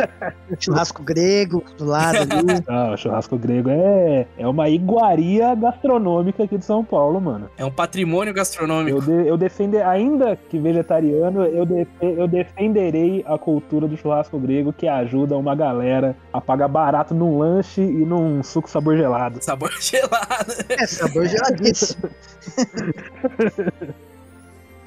Churrasco 0.59 1.01
grego 1.03 1.63
do 1.77 1.85
lado 1.85 2.17
ali. 2.17 2.57
Ah, 2.67 2.91
o 2.93 2.97
churrasco 2.97 3.37
grego 3.37 3.69
é, 3.69 4.27
é 4.37 4.47
uma 4.47 4.67
iguaria 4.67 5.55
gastronômica 5.55 6.43
aqui 6.43 6.57
de 6.57 6.65
São 6.65 6.83
Paulo, 6.83 7.21
mano. 7.21 7.49
É 7.57 7.63
um 7.63 7.71
patrimônio 7.71 8.31
Eu, 8.31 8.35
gastronômico. 8.35 9.01
de, 9.01 9.27
eu 9.27 9.37
defender, 9.37 9.83
ainda 9.83 10.35
que 10.35 10.59
vegetariano, 10.59 11.43
eu, 11.43 11.65
eu 12.01 12.27
defenderei 12.27 13.23
a 13.25 13.37
cultura 13.37 13.87
do 13.87 13.95
churrasco 13.95 14.37
grego 14.37 14.73
que 14.73 14.87
ajuda 14.87 15.37
uma 15.37 15.55
galera 15.55 16.15
a 16.33 16.41
pagar 16.41 16.67
barato 16.67 17.13
num 17.13 17.37
lanche 17.37 17.81
e 17.81 18.05
num 18.05 18.43
suco 18.43 18.69
sabor 18.69 18.97
gelado. 18.97 19.41
Sabor 19.41 19.71
gelado. 19.79 20.53
É, 20.69 20.85
sabor 20.87 21.25
geladíssimo. 21.25 22.09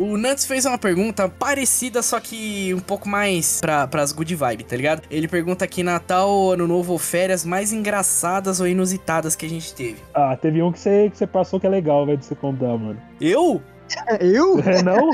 O 0.01 0.17
Nantes 0.17 0.47
fez 0.47 0.65
uma 0.65 0.79
pergunta 0.79 1.29
parecida, 1.29 2.01
só 2.01 2.19
que 2.19 2.73
um 2.73 2.81
pouco 2.81 3.07
mais 3.07 3.61
pra, 3.61 3.87
pras 3.87 4.13
good 4.13 4.35
vibe, 4.35 4.65
tá 4.65 4.75
ligado? 4.75 5.03
Ele 5.11 5.29
pergunta 5.29 5.67
aqui 5.67 5.83
Natal, 5.83 6.53
Ano 6.53 6.67
Novo 6.67 6.93
ou 6.93 6.99
férias 6.99 7.45
mais 7.45 7.71
engraçadas 7.71 8.61
ou 8.61 8.67
inusitadas 8.67 9.37
que 9.37 9.45
a 9.45 9.49
gente 9.49 9.75
teve. 9.75 9.99
Ah, 10.15 10.35
teve 10.41 10.63
um 10.63 10.73
que 10.73 10.81
você, 10.81 11.11
que 11.11 11.19
você 11.19 11.27
passou 11.27 11.61
que 11.61 11.67
é 11.67 11.69
legal, 11.69 12.07
vai 12.07 12.17
de 12.17 12.25
você 12.25 12.35
contar, 12.35 12.79
mano. 12.79 12.99
Eu? 13.21 13.61
Eu? 14.21 14.59
É 14.61 14.83
não? 14.83 15.11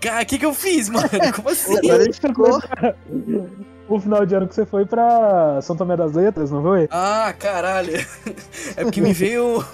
Cara, 0.00 0.22
o 0.22 0.26
que 0.26 0.38
que 0.38 0.46
eu 0.46 0.54
fiz, 0.54 0.88
mano? 0.88 1.08
Como 1.34 1.48
assim? 1.48 1.76
Agora 1.78 2.12
ficou. 2.12 2.62
O 3.88 3.98
final 3.98 4.24
de 4.24 4.34
ano 4.34 4.46
que 4.46 4.54
você 4.54 4.64
foi 4.64 4.86
pra 4.86 5.58
São 5.60 5.76
Tomé 5.76 5.96
das 5.96 6.12
Letras, 6.12 6.52
não 6.52 6.62
foi? 6.62 6.86
Ah, 6.90 7.34
caralho. 7.36 7.92
É 8.76 8.84
porque 8.84 9.00
me 9.00 9.12
veio. 9.12 9.64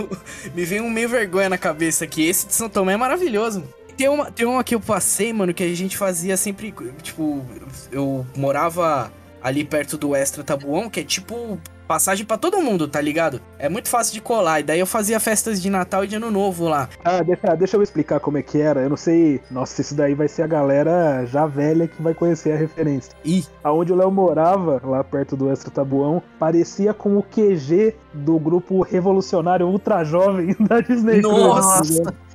Me 0.54 0.64
veio 0.64 0.82
um 0.82 0.90
meio 0.90 1.08
vergonha 1.08 1.48
na 1.48 1.58
cabeça 1.58 2.04
aqui. 2.04 2.26
Esse 2.26 2.46
de 2.46 2.54
São 2.54 2.68
Tomé 2.68 2.94
é 2.94 2.96
maravilhoso. 2.96 3.62
Tem 4.00 4.08
uma, 4.08 4.30
tem 4.30 4.46
uma 4.46 4.64
que 4.64 4.74
eu 4.74 4.80
passei, 4.80 5.30
mano, 5.30 5.52
que 5.52 5.62
a 5.62 5.74
gente 5.74 5.94
fazia 5.94 6.34
sempre. 6.34 6.74
Tipo, 7.02 7.44
eu 7.92 8.24
morava 8.34 9.12
ali 9.42 9.62
perto 9.62 9.98
do 9.98 10.16
Extra 10.16 10.42
Tabuão, 10.42 10.88
que 10.88 11.00
é 11.00 11.04
tipo 11.04 11.58
passagem 11.86 12.24
pra 12.24 12.38
todo 12.38 12.62
mundo, 12.62 12.88
tá 12.88 12.98
ligado? 12.98 13.42
É 13.58 13.68
muito 13.68 13.90
fácil 13.90 14.14
de 14.14 14.22
colar. 14.22 14.60
E 14.60 14.62
daí 14.62 14.80
eu 14.80 14.86
fazia 14.86 15.20
festas 15.20 15.60
de 15.60 15.68
Natal 15.68 16.02
e 16.02 16.06
de 16.06 16.16
Ano 16.16 16.30
Novo 16.30 16.66
lá. 16.66 16.88
Ah, 17.04 17.22
deixa, 17.22 17.54
deixa 17.54 17.76
eu 17.76 17.82
explicar 17.82 18.20
como 18.20 18.38
é 18.38 18.42
que 18.42 18.58
era. 18.58 18.80
Eu 18.80 18.88
não 18.88 18.96
sei. 18.96 19.38
Nossa, 19.50 19.82
isso 19.82 19.94
daí 19.94 20.14
vai 20.14 20.28
ser 20.28 20.44
a 20.44 20.46
galera 20.46 21.26
já 21.26 21.44
velha 21.46 21.86
que 21.86 22.00
vai 22.00 22.14
conhecer 22.14 22.52
a 22.52 22.56
referência. 22.56 23.12
Ih, 23.22 23.44
Aonde 23.62 23.92
o 23.92 23.96
Léo 23.96 24.10
morava, 24.10 24.80
lá 24.82 25.04
perto 25.04 25.36
do 25.36 25.50
Extra 25.52 25.70
Tabuão, 25.70 26.22
parecia 26.38 26.94
com 26.94 27.18
o 27.18 27.22
QG 27.22 27.94
do 28.14 28.38
grupo 28.38 28.80
revolucionário 28.80 29.66
ultra 29.66 30.02
jovem 30.04 30.56
da 30.58 30.80
Disney. 30.80 31.20
Nossa! 31.20 32.02
Cruise. 32.02 32.29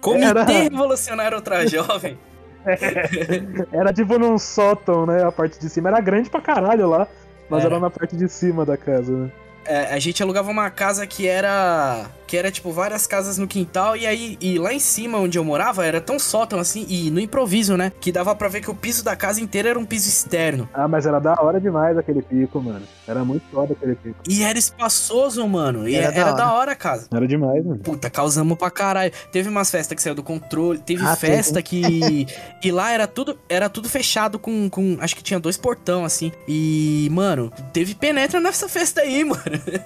Comitê 0.00 0.24
Era- 0.26 0.44
Revolucionário 0.44 1.36
Ultra 1.38 1.66
Jovem. 1.66 2.18
Era 3.72 3.92
tipo 3.92 4.18
num 4.18 4.38
sótão, 4.38 5.06
né? 5.06 5.22
A 5.24 5.30
parte 5.32 5.58
de 5.58 5.68
cima 5.68 5.88
era 5.88 6.00
grande 6.00 6.28
pra 6.28 6.40
caralho 6.40 6.88
lá. 6.88 7.06
Mas 7.48 7.64
Era. 7.64 7.74
era 7.74 7.80
na 7.80 7.90
parte 7.90 8.16
de 8.16 8.28
cima 8.28 8.64
da 8.64 8.76
casa, 8.76 9.12
né? 9.12 9.30
É, 9.64 9.94
a 9.94 9.98
gente 10.00 10.20
alugava 10.22 10.50
uma 10.50 10.68
casa 10.70 11.06
que 11.06 11.26
era. 11.28 12.06
Que 12.26 12.36
era 12.36 12.50
tipo 12.50 12.72
várias 12.72 13.06
casas 13.06 13.38
no 13.38 13.46
quintal. 13.46 13.96
E 13.96 14.06
aí, 14.06 14.36
e 14.40 14.58
lá 14.58 14.72
em 14.72 14.78
cima 14.78 15.18
onde 15.18 15.38
eu 15.38 15.44
morava, 15.44 15.84
era 15.86 16.00
tão 16.00 16.18
sótão 16.18 16.58
assim, 16.58 16.84
e 16.88 17.10
no 17.10 17.20
improviso, 17.20 17.76
né? 17.76 17.92
Que 18.00 18.10
dava 18.10 18.34
pra 18.34 18.48
ver 18.48 18.60
que 18.60 18.70
o 18.70 18.74
piso 18.74 19.04
da 19.04 19.14
casa 19.14 19.40
inteira 19.40 19.68
era 19.70 19.78
um 19.78 19.84
piso 19.84 20.08
externo. 20.08 20.68
Ah, 20.74 20.88
mas 20.88 21.06
era 21.06 21.18
da 21.20 21.34
hora 21.40 21.60
demais 21.60 21.96
aquele 21.96 22.22
pico, 22.22 22.60
mano. 22.60 22.82
Era 23.06 23.24
muito 23.24 23.44
foda 23.52 23.72
aquele 23.72 23.94
pico. 23.94 24.16
E 24.28 24.42
era 24.42 24.58
espaçoso, 24.58 25.46
mano. 25.48 25.88
E 25.88 25.94
Era 25.94 26.06
era, 26.12 26.24
da 26.32 26.46
da 26.46 26.52
hora 26.54 26.72
a 26.72 26.76
casa. 26.76 27.06
Era 27.14 27.26
demais, 27.26 27.64
mano. 27.64 27.78
Puta, 27.78 28.10
causamos 28.10 28.58
pra 28.58 28.70
caralho. 28.70 29.12
Teve 29.30 29.48
umas 29.48 29.70
festas 29.70 29.94
que 29.94 30.02
saiu 30.02 30.14
do 30.14 30.22
controle. 30.22 30.78
Teve 30.80 31.04
Ah, 31.04 31.14
festa 31.16 31.62
que. 31.62 32.26
E 32.64 32.72
lá 32.72 32.90
era 32.90 33.06
tudo, 33.06 33.38
era 33.48 33.68
tudo 33.68 33.88
fechado 33.88 34.40
com, 34.40 34.68
com. 34.68 34.96
Acho 35.00 35.14
que 35.14 35.22
tinha 35.22 35.38
dois 35.38 35.56
portão, 35.56 36.04
assim. 36.04 36.32
E, 36.48 37.08
mano, 37.12 37.52
teve 37.72 37.94
penetra 37.94 38.40
nessa 38.40 38.68
festa 38.68 39.02
aí, 39.02 39.22
mano. 39.24 39.42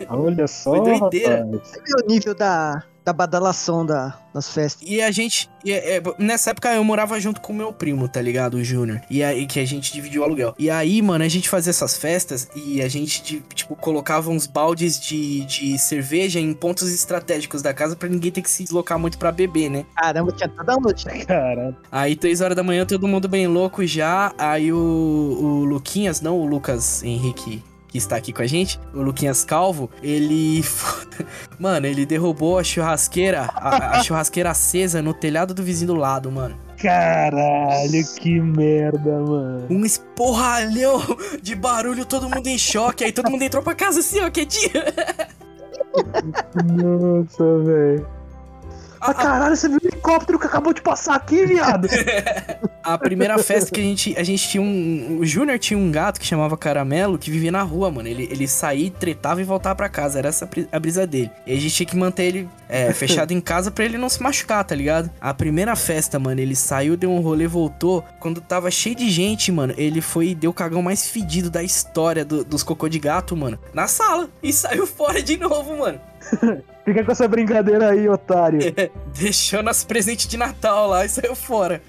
Olha 0.09 0.47
só, 0.47 0.77
Foi 0.77 0.81
doideira. 0.99 1.45
rapaz. 1.45 1.61
Você 1.69 1.81
viu 1.83 1.97
o 2.03 2.09
nível 2.09 2.30
da, 2.35 2.83
da 3.05 3.13
badalação 3.13 3.85
da, 3.85 4.17
das 4.33 4.53
festas. 4.53 4.89
E 4.89 5.01
a 5.01 5.11
gente. 5.11 5.51
e, 5.65 5.73
é, 5.73 6.03
nessa 6.19 6.51
época 6.51 6.73
eu 6.75 6.85
morava 6.85 7.19
junto 7.19 7.41
com 7.41 7.53
o 7.53 7.57
meu 7.57 7.73
primo, 7.73 8.09
tá 8.09 8.21
ligado? 8.21 8.55
O 8.55 8.65
Júnior. 8.65 9.01
E 9.11 9.23
aí 9.23 9.47
que 9.47 9.59
a 9.59 9.65
gente 9.65 9.93
dividiu 9.93 10.23
o 10.23 10.25
aluguel. 10.25 10.55
E 10.59 10.71
aí, 10.71 11.01
mano, 11.03 11.25
a 11.25 11.29
gente 11.29 11.49
fazia 11.49 11.71
essas 11.71 11.97
festas 11.97 12.49
e 12.55 12.81
a 12.83 12.89
gente, 12.89 13.43
tipo, 13.55 13.75
colocava 13.75 14.31
uns 14.31 14.47
baldes 14.47 15.01
de, 15.01 15.45
de 15.45 15.79
cerveja 15.79 16.39
em 16.39 16.53
pontos 16.53 16.93
estratégicos 16.93 17.63
da 17.63 17.75
casa 17.75 17.97
pra 17.97 18.09
ninguém 18.09 18.31
ter 18.31 18.43
que 18.43 18.51
se 18.51 18.65
deslocar 18.65 18.99
muito 18.99 19.19
pra 19.19 19.33
beber, 19.33 19.71
né? 19.71 19.85
Caramba, 19.97 20.33
tinha 20.33 20.49
toda 20.49 20.77
noite. 20.77 21.07
Caralho. 21.27 21.77
Aí, 21.91 22.15
três 22.15 22.41
horas 22.41 22.57
da 22.57 22.63
manhã, 22.63 22.85
todo 22.85 23.09
mundo 23.09 23.29
bem 23.29 23.47
louco 23.47 23.85
já. 23.87 24.33
Aí 24.39 24.73
o, 24.73 24.77
o 24.77 25.65
Luquinhas, 25.65 26.21
não 26.21 26.39
o 26.39 26.47
Lucas 26.47 27.03
Henrique 27.03 27.63
que 27.91 27.99
está 27.99 28.17
aqui 28.17 28.33
com 28.33 28.41
a 28.41 28.47
gente, 28.47 28.81
o 28.95 29.03
Luquinhas 29.03 29.45
Calvo, 29.45 29.91
ele. 30.03 30.65
Mano, 31.59 31.87
ele 31.87 32.07
derrubou 32.07 32.59
a 32.59 32.65
churrasqueira, 32.65 33.51
a, 33.55 33.99
a 33.99 34.03
churrasqueira 34.05 34.51
acesa 34.51 35.03
no 35.03 35.13
telhado 35.13 35.53
do 35.53 35.63
vizinho 35.63 35.89
do 35.89 35.95
lado, 35.97 36.31
mano. 36.31 36.57
Caralho, 36.79 38.15
que 38.17 38.41
merda, 38.41 39.21
mano. 39.21 39.67
Um 39.69 39.85
esporralhão 39.85 41.03
de 41.43 41.55
barulho, 41.55 42.07
todo 42.07 42.31
mundo 42.31 42.47
em 42.47 42.57
choque. 42.57 43.05
Aí 43.05 43.13
todo 43.13 43.31
mundo 43.31 43.43
entrou 43.43 43.63
pra 43.63 43.75
casa 43.75 44.01
assim, 44.01 44.21
ó, 44.21 44.31
quietinho. 44.31 44.73
Nossa, 46.65 47.59
velho. 47.65 48.20
Ah, 49.01 49.15
caralho, 49.15 49.57
você 49.57 49.69
viu 49.69 49.79
o 49.83 49.87
helicóptero 49.87 50.39
que 50.39 50.47
acabou 50.47 50.73
de 50.75 50.83
passar 50.83 51.15
aqui, 51.15 51.47
viado? 51.47 51.89
A 52.83 52.97
primeira 52.97 53.39
festa 53.39 53.71
que 53.71 53.79
a 53.81 53.83
gente, 53.85 54.15
a 54.19 54.23
gente 54.23 54.49
tinha 54.49 54.63
um. 54.63 55.19
O 55.21 55.27
Júnior 55.27 55.59
tinha 55.59 55.79
um 55.79 55.91
gato 55.91 56.19
que 56.19 56.27
chamava 56.27 56.57
Caramelo 56.57 57.19
que 57.19 57.31
vivia 57.31 57.53
na 57.53 57.63
rua, 57.63 57.91
mano. 57.91 58.09
Ele, 58.09 58.25
ele 58.31 58.49
saía, 58.49 58.91
tretava 58.91 59.41
e 59.41 59.45
voltava 59.45 59.75
pra 59.77 59.89
casa. 59.89 60.19
Era 60.19 60.29
essa 60.29 60.49
a 60.73 60.79
brisa 60.81 61.07
dele. 61.07 61.31
E 61.47 61.53
a 61.53 61.61
gente 61.61 61.75
tinha 61.75 61.87
que 61.87 61.97
manter 61.97 62.25
ele 62.25 62.49
é, 62.69 62.91
fechado 62.95 63.33
em 63.33 63.41
casa 63.41 63.71
pra 63.71 63.85
ele 63.85 63.99
não 63.99 64.09
se 64.09 64.23
machucar, 64.23 64.65
tá 64.65 64.75
ligado? 64.75 65.11
A 65.21 65.33
primeira 65.35 65.77
festa, 65.77 66.19
mano, 66.19 66.41
ele 66.41 66.57
saiu, 66.57 66.97
deu 66.97 67.11
um 67.13 67.21
rolê, 67.21 67.47
voltou. 67.47 68.03
Quando 68.19 68.41
tava 68.41 68.71
cheio 68.71 68.95
de 68.97 69.11
gente, 69.11 69.53
mano, 69.53 69.75
ele 69.77 70.01
foi 70.01 70.29
e 70.29 70.35
deu 70.35 70.51
o 70.51 70.55
cagão 70.55 70.81
mais 70.81 71.07
fedido 71.07 71.51
da 71.51 71.63
história 71.63 72.25
do- 72.25 72.43
dos 72.45 72.63
cocô 72.63 72.89
de 72.89 72.99
gato, 72.99 73.37
mano. 73.37 73.59
Na 73.75 73.87
sala. 73.87 74.29
E 74.43 74.53
saiu 74.55 74.87
fora 74.87 75.23
de 75.23 75.37
novo, 75.37 75.77
mano. 75.77 76.01
Fica 76.85 77.05
com 77.05 77.13
essa 77.13 77.29
brincadeira 77.29 77.91
aí, 77.91 78.09
otário. 78.09 78.61
Deixou 79.19 79.63
nosso 79.63 79.87
presente 79.87 80.27
de 80.29 80.37
Natal 80.37 80.89
lá 80.89 81.05
e 81.05 81.09
saiu 81.09 81.35
fora. 81.35 81.81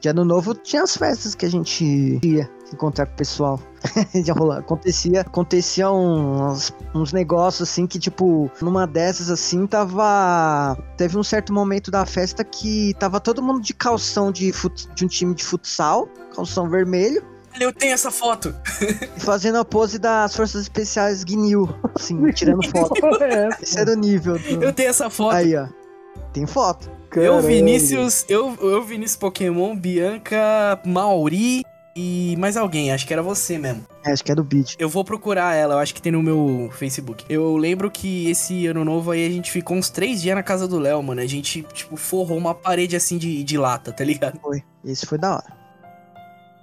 De 0.00 0.08
ano 0.08 0.24
novo 0.24 0.54
tinha 0.54 0.82
as 0.82 0.96
festas 0.96 1.34
que 1.34 1.46
a 1.46 1.50
gente 1.50 2.20
ia 2.22 2.50
encontrar 2.72 3.06
com 3.06 3.12
o 3.12 3.16
pessoal. 3.16 3.60
Já. 4.12 4.34
Acontecia, 4.58 5.20
acontecia 5.22 5.90
uns, 5.90 6.74
uns 6.94 7.12
negócios 7.12 7.68
assim 7.70 7.86
que, 7.86 7.98
tipo, 7.98 8.50
numa 8.60 8.86
dessas 8.86 9.30
assim, 9.30 9.66
tava. 9.66 10.76
Teve 10.98 11.16
um 11.16 11.22
certo 11.22 11.52
momento 11.52 11.90
da 11.90 12.04
festa 12.04 12.44
que 12.44 12.94
tava 12.98 13.18
todo 13.20 13.42
mundo 13.42 13.62
de 13.62 13.72
calção 13.72 14.30
de, 14.30 14.52
fut- 14.52 14.88
de 14.94 15.04
um 15.04 15.08
time 15.08 15.34
de 15.34 15.44
futsal, 15.44 16.06
calção 16.34 16.68
vermelho, 16.68 17.24
Eu 17.60 17.72
tenho 17.72 17.92
essa 17.94 18.10
foto. 18.10 18.54
fazendo 19.18 19.58
a 19.58 19.64
pose 19.64 19.98
das 19.98 20.34
Forças 20.34 20.62
Especiais 20.62 21.22
Guinil, 21.24 21.68
assim, 21.94 22.20
tirando 22.32 22.66
foto. 22.70 22.94
É? 23.22 23.48
Esse 23.62 23.78
era 23.78 23.92
o 23.92 23.96
nível. 23.96 24.38
do- 24.38 24.62
Eu 24.64 24.72
tenho 24.72 24.90
essa 24.90 25.08
foto. 25.10 25.34
Aí, 25.36 25.56
ó. 25.56 25.66
Tem 26.32 26.46
foto. 26.46 26.90
Eu, 27.14 27.34
Caralho. 27.36 27.42
Vinícius, 27.46 28.24
eu, 28.28 28.56
eu, 28.60 28.82
Vinícius 28.82 29.16
Pokémon, 29.16 29.76
Bianca, 29.76 30.80
Mauri 30.84 31.62
e 31.96 32.34
mais 32.40 32.56
alguém, 32.56 32.90
acho 32.90 33.06
que 33.06 33.12
era 33.12 33.22
você 33.22 33.56
mesmo. 33.56 33.86
É, 34.04 34.10
acho 34.10 34.24
que 34.24 34.32
é 34.32 34.34
do 34.34 34.42
beat. 34.42 34.74
Eu 34.80 34.88
vou 34.88 35.04
procurar 35.04 35.54
ela, 35.54 35.74
eu 35.74 35.78
acho 35.78 35.94
que 35.94 36.02
tem 36.02 36.10
no 36.10 36.20
meu 36.20 36.68
Facebook. 36.72 37.24
Eu 37.28 37.56
lembro 37.56 37.88
que 37.88 38.28
esse 38.28 38.66
ano 38.66 38.84
novo 38.84 39.12
aí 39.12 39.24
a 39.24 39.30
gente 39.30 39.48
ficou 39.52 39.76
uns 39.76 39.90
três 39.90 40.20
dias 40.20 40.34
na 40.34 40.42
casa 40.42 40.66
do 40.66 40.76
Léo, 40.76 41.00
mano. 41.04 41.20
A 41.20 41.26
gente, 41.26 41.62
tipo, 41.72 41.96
forrou 41.96 42.36
uma 42.36 42.52
parede 42.52 42.96
assim 42.96 43.16
de, 43.16 43.44
de 43.44 43.56
lata, 43.56 43.92
tá 43.92 44.02
ligado? 44.02 44.40
Foi. 44.40 44.60
Esse 44.84 45.06
foi 45.06 45.16
da 45.18 45.34
hora. 45.36 45.63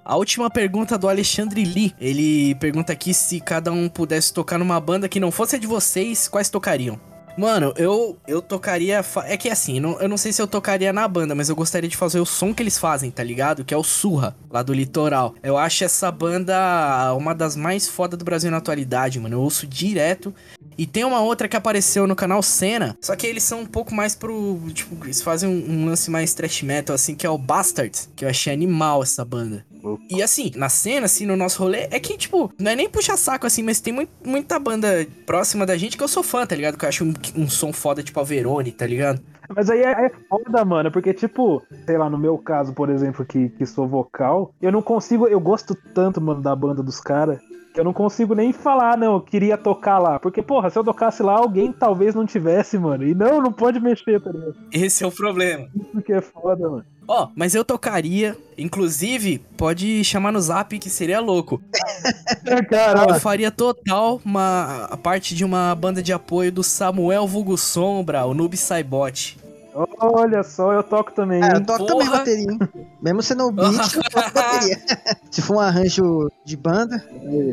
A 0.04 0.16
última 0.16 0.50
pergunta 0.50 0.98
do 0.98 1.08
Alexandre 1.08 1.64
Lee. 1.64 1.94
Ele 2.00 2.54
pergunta 2.56 2.92
aqui 2.92 3.14
se 3.14 3.40
cada 3.40 3.70
um 3.72 3.88
pudesse 3.88 4.32
tocar 4.32 4.58
numa 4.58 4.80
banda 4.80 5.08
que 5.08 5.20
não 5.20 5.30
fosse 5.30 5.56
a 5.56 5.58
de 5.58 5.66
vocês, 5.66 6.26
quais 6.28 6.50
tocariam? 6.50 6.98
Mano, 7.38 7.72
eu 7.78 8.18
eu 8.28 8.42
tocaria. 8.42 9.02
É 9.24 9.38
que 9.38 9.48
assim, 9.48 9.80
não- 9.80 9.98
eu 10.02 10.06
não 10.08 10.18
sei 10.18 10.34
se 10.34 10.42
eu 10.42 10.46
tocaria 10.46 10.92
na 10.92 11.08
banda, 11.08 11.34
mas 11.34 11.48
eu 11.48 11.56
gostaria 11.56 11.88
de 11.88 11.96
fazer 11.96 12.20
o 12.20 12.26
som 12.26 12.52
que 12.52 12.62
eles 12.62 12.76
fazem, 12.76 13.10
tá 13.10 13.22
ligado? 13.24 13.64
Que 13.64 13.72
é 13.72 13.76
o 13.76 13.82
Surra, 13.82 14.36
lá 14.50 14.62
do 14.62 14.74
litoral. 14.74 15.34
Eu 15.42 15.56
acho 15.56 15.82
essa 15.82 16.10
banda 16.12 17.14
uma 17.16 17.34
das 17.34 17.56
mais 17.56 17.88
fodas 17.88 18.18
do 18.18 18.24
Brasil 18.24 18.50
na 18.50 18.58
atualidade, 18.58 19.18
mano. 19.18 19.36
Eu 19.36 19.40
ouço 19.40 19.66
direto. 19.66 20.34
E 20.76 20.84
tem 20.86 21.04
uma 21.04 21.20
outra 21.22 21.48
que 21.48 21.56
apareceu 21.56 22.06
no 22.06 22.14
canal 22.16 22.42
Cena, 22.42 22.96
só 23.00 23.14
que 23.16 23.26
eles 23.26 23.42
são 23.44 23.60
um 23.60 23.66
pouco 23.66 23.94
mais 23.94 24.14
pro. 24.14 24.60
Tipo, 24.74 25.02
eles 25.04 25.22
fazem 25.22 25.48
um, 25.48 25.70
um 25.70 25.86
lance 25.86 26.10
mais 26.10 26.34
trash 26.34 26.62
metal, 26.62 26.94
assim, 26.94 27.14
que 27.14 27.26
é 27.26 27.30
o 27.30 27.38
Bastards, 27.38 28.10
que 28.14 28.24
eu 28.24 28.28
achei 28.28 28.52
animal 28.52 29.02
essa 29.02 29.24
banda. 29.24 29.64
E 30.08 30.22
assim, 30.22 30.50
na 30.54 30.68
cena, 30.68 31.06
assim, 31.06 31.26
no 31.26 31.36
nosso 31.36 31.62
rolê, 31.62 31.88
é 31.90 31.98
que, 31.98 32.16
tipo, 32.16 32.52
não 32.58 32.70
é 32.70 32.76
nem 32.76 32.88
puxa 32.88 33.16
saco, 33.16 33.46
assim, 33.46 33.62
mas 33.62 33.80
tem 33.80 33.92
mui- 33.92 34.08
muita 34.24 34.58
banda 34.58 35.06
próxima 35.26 35.66
da 35.66 35.76
gente 35.76 35.96
que 35.96 36.02
eu 36.02 36.08
sou 36.08 36.22
fã, 36.22 36.46
tá 36.46 36.54
ligado? 36.54 36.76
Que 36.78 36.84
eu 36.84 36.88
acho 36.88 37.04
um, 37.04 37.12
um 37.36 37.48
som 37.48 37.72
foda, 37.72 38.02
tipo 38.02 38.20
a 38.20 38.22
Verone, 38.22 38.70
tá 38.72 38.86
ligado? 38.86 39.20
Mas 39.54 39.68
aí 39.68 39.80
é, 39.80 40.06
é 40.06 40.10
foda, 40.28 40.64
mano, 40.64 40.90
porque, 40.90 41.12
tipo, 41.12 41.62
sei 41.84 41.98
lá, 41.98 42.08
no 42.08 42.16
meu 42.18 42.38
caso, 42.38 42.72
por 42.72 42.88
exemplo, 42.88 43.24
que, 43.24 43.48
que 43.50 43.66
sou 43.66 43.86
vocal, 43.88 44.54
eu 44.62 44.72
não 44.72 44.80
consigo, 44.80 45.26
eu 45.28 45.40
gosto 45.40 45.74
tanto, 45.94 46.20
mano, 46.20 46.40
da 46.40 46.54
banda 46.54 46.82
dos 46.82 47.00
caras, 47.00 47.38
eu 47.74 47.84
não 47.84 47.92
consigo 47.92 48.34
nem 48.34 48.52
falar, 48.52 48.96
não, 48.96 49.14
eu 49.14 49.20
queria 49.20 49.56
tocar 49.56 49.98
lá. 49.98 50.18
Porque, 50.18 50.42
porra, 50.42 50.70
se 50.70 50.78
eu 50.78 50.84
tocasse 50.84 51.22
lá, 51.22 51.34
alguém 51.34 51.72
talvez 51.72 52.14
não 52.14 52.26
tivesse, 52.26 52.78
mano. 52.78 53.04
E 53.06 53.14
não, 53.14 53.40
não 53.40 53.52
pode 53.52 53.80
mexer, 53.80 54.20
tá 54.20 54.30
ligado? 54.30 54.54
Esse 54.72 55.04
é 55.04 55.06
o 55.06 55.12
problema. 55.12 55.68
Isso 55.74 56.02
que 56.02 56.12
é 56.12 56.20
foda, 56.20 56.68
mano. 56.68 56.84
Ó, 57.08 57.28
mas 57.34 57.54
eu 57.54 57.64
tocaria, 57.64 58.36
inclusive, 58.56 59.38
pode 59.56 60.04
chamar 60.04 60.32
no 60.32 60.40
zap 60.40 60.78
que 60.78 60.88
seria 60.88 61.20
louco. 61.20 61.60
Eu 62.46 62.64
Caralho. 62.66 63.20
faria 63.20 63.50
total 63.50 64.20
uma 64.24 64.84
a 64.90 64.96
parte 64.96 65.34
de 65.34 65.44
uma 65.44 65.74
banda 65.74 66.02
de 66.02 66.12
apoio 66.12 66.52
do 66.52 66.62
Samuel 66.62 67.26
Vulgo 67.26 67.56
Sombra, 67.56 68.24
o 68.24 68.34
Noob 68.34 68.56
Saibot. 68.56 69.38
Olha 69.74 70.42
só, 70.42 70.72
eu 70.72 70.82
toco 70.82 71.12
também, 71.12 71.42
É, 71.42 71.56
eu 71.56 71.64
toco 71.64 71.78
Porra. 71.86 71.88
também 71.94 72.10
bateria, 72.10 72.46
hein? 72.52 72.58
Mesmo 73.00 73.22
sendo 73.22 73.46
o 73.46 73.50
beat, 73.52 73.72
eu 73.94 74.02
toco 74.02 74.14
bateria. 74.34 74.78
Se 75.30 75.40
for 75.42 75.56
um 75.56 75.60
arranjo 75.60 76.30
de 76.44 76.56
banda, 76.56 77.02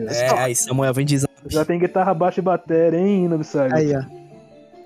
É, 0.10 0.29
aí 0.39 0.53
Samuel 0.55 0.93
vem 0.93 1.05
dizer. 1.05 1.29
Já 1.47 1.63
tem 1.63 1.79
guitarra, 1.79 2.13
baixo 2.13 2.39
e 2.39 2.43
bateria, 2.43 2.99
hein, 2.99 3.27
Nobsag? 3.27 3.73
aí, 3.73 3.93
ó. 3.95 4.18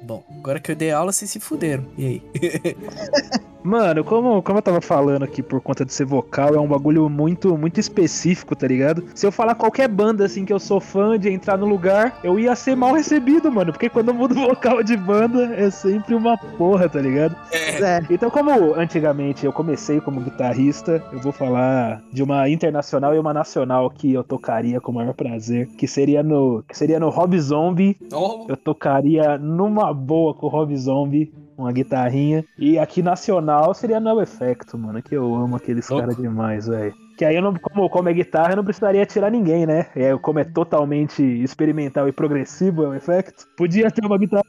Bom, 0.04 0.24
agora 0.39 0.60
que 0.60 0.72
eu 0.72 0.76
dei 0.76 0.92
aula, 0.92 1.12
vocês 1.12 1.32
se 1.32 1.39
fuderam. 1.39 1.86
E 1.98 2.06
aí? 2.06 2.22
Mano, 3.63 4.04
como, 4.04 4.44
como 4.44 4.58
eu 4.58 4.62
tava 4.62 4.82
falando 4.82 5.24
aqui 5.24 5.42
por 5.42 5.62
conta 5.62 5.86
de 5.86 5.94
ser 5.94 6.06
vocal, 6.06 6.54
é 6.54 6.60
um 6.60 6.68
bagulho 6.68 7.10
muito 7.10 7.58
muito 7.58 7.80
específico, 7.80 8.56
tá 8.56 8.68
ligado? 8.68 9.06
Se 9.16 9.26
eu 9.26 9.32
falar 9.32 9.56
qualquer 9.56 9.88
banda 9.88 10.26
assim 10.26 10.44
que 10.44 10.52
eu 10.52 10.60
sou 10.60 10.82
fã 10.82 11.18
de 11.18 11.30
entrar 11.30 11.58
no 11.58 11.66
lugar, 11.66 12.20
eu 12.24 12.38
ia 12.38 12.54
ser 12.56 12.76
mal 12.76 12.94
recebido, 12.94 13.50
mano. 13.50 13.72
Porque 13.72 13.89
quando 13.89 14.10
eu 14.10 14.13
mudo 14.13 14.36
vocal 14.36 14.84
de 14.84 14.98
banda, 14.98 15.56
é 15.56 15.70
sempre 15.70 16.13
uma 16.13 16.38
porra, 16.38 16.89
tá 16.89 17.00
ligado? 17.00 17.38
É, 17.54 18.04
Então, 18.10 18.30
como 18.30 18.74
antigamente 18.76 19.46
eu 19.46 19.54
comecei 19.54 20.02
como 20.02 20.20
guitarrista, 20.20 21.02
eu 21.13 21.20
vou 21.22 21.32
falar 21.32 22.04
de 22.12 22.22
uma 22.22 22.50
internacional 22.50 23.16
e 23.16 23.20
uma 23.20 23.34
nacional 23.34 23.89
que 23.89 24.12
eu 24.12 24.26
tocaria 24.26 24.82
com 24.82 24.92
o 24.92 24.96
maior 24.96 25.13
prazer, 25.13 25.68
que 25.78 25.88
seria 25.88 26.22
no, 26.22 26.63
que 26.68 26.78
seria 26.78 27.00
no 27.00 27.10
Rob 27.10 27.39
Zombie. 27.39 27.98
Oh, 28.12 28.46
Eu 28.50 28.58
tocaria 28.58 29.38
numa 29.38 29.92
boa 29.93 30.34
com 30.34 30.47
o 30.47 30.49
Rob 30.49 30.75
Zombie, 30.75 31.34
uma 31.58 31.71
guitarrinha. 31.71 32.43
E 32.58 32.77
aqui 32.79 33.01
nacional 33.01 33.73
seria 33.73 33.99
No 33.99 34.21
Effecto, 34.21 34.77
mano, 34.77 35.01
que 35.01 35.15
eu 35.15 35.34
amo 35.36 35.56
aqueles 35.56 35.88
caras 35.88 36.17
demais, 36.17 36.67
velho. 36.67 36.93
Que 37.17 37.25
aí, 37.25 37.36
eu 37.36 37.41
não, 37.41 37.53
como, 37.53 37.89
como 37.89 38.10
é 38.10 38.13
guitarra, 38.13 38.53
eu 38.53 38.58
não 38.58 38.63
precisaria 38.63 39.06
tirar 39.06 39.29
ninguém, 39.29 39.65
né? 39.67 39.88
É, 39.95 40.17
como 40.17 40.39
é 40.39 40.43
totalmente 40.43 41.21
experimental 41.21 42.08
e 42.08 42.12
progressivo, 42.12 42.84
é 42.84 42.88
o 42.88 42.93
Effecto. 42.93 43.45
Podia 43.56 43.91
ter 43.91 44.06
uma 44.06 44.17
guitarra. 44.17 44.43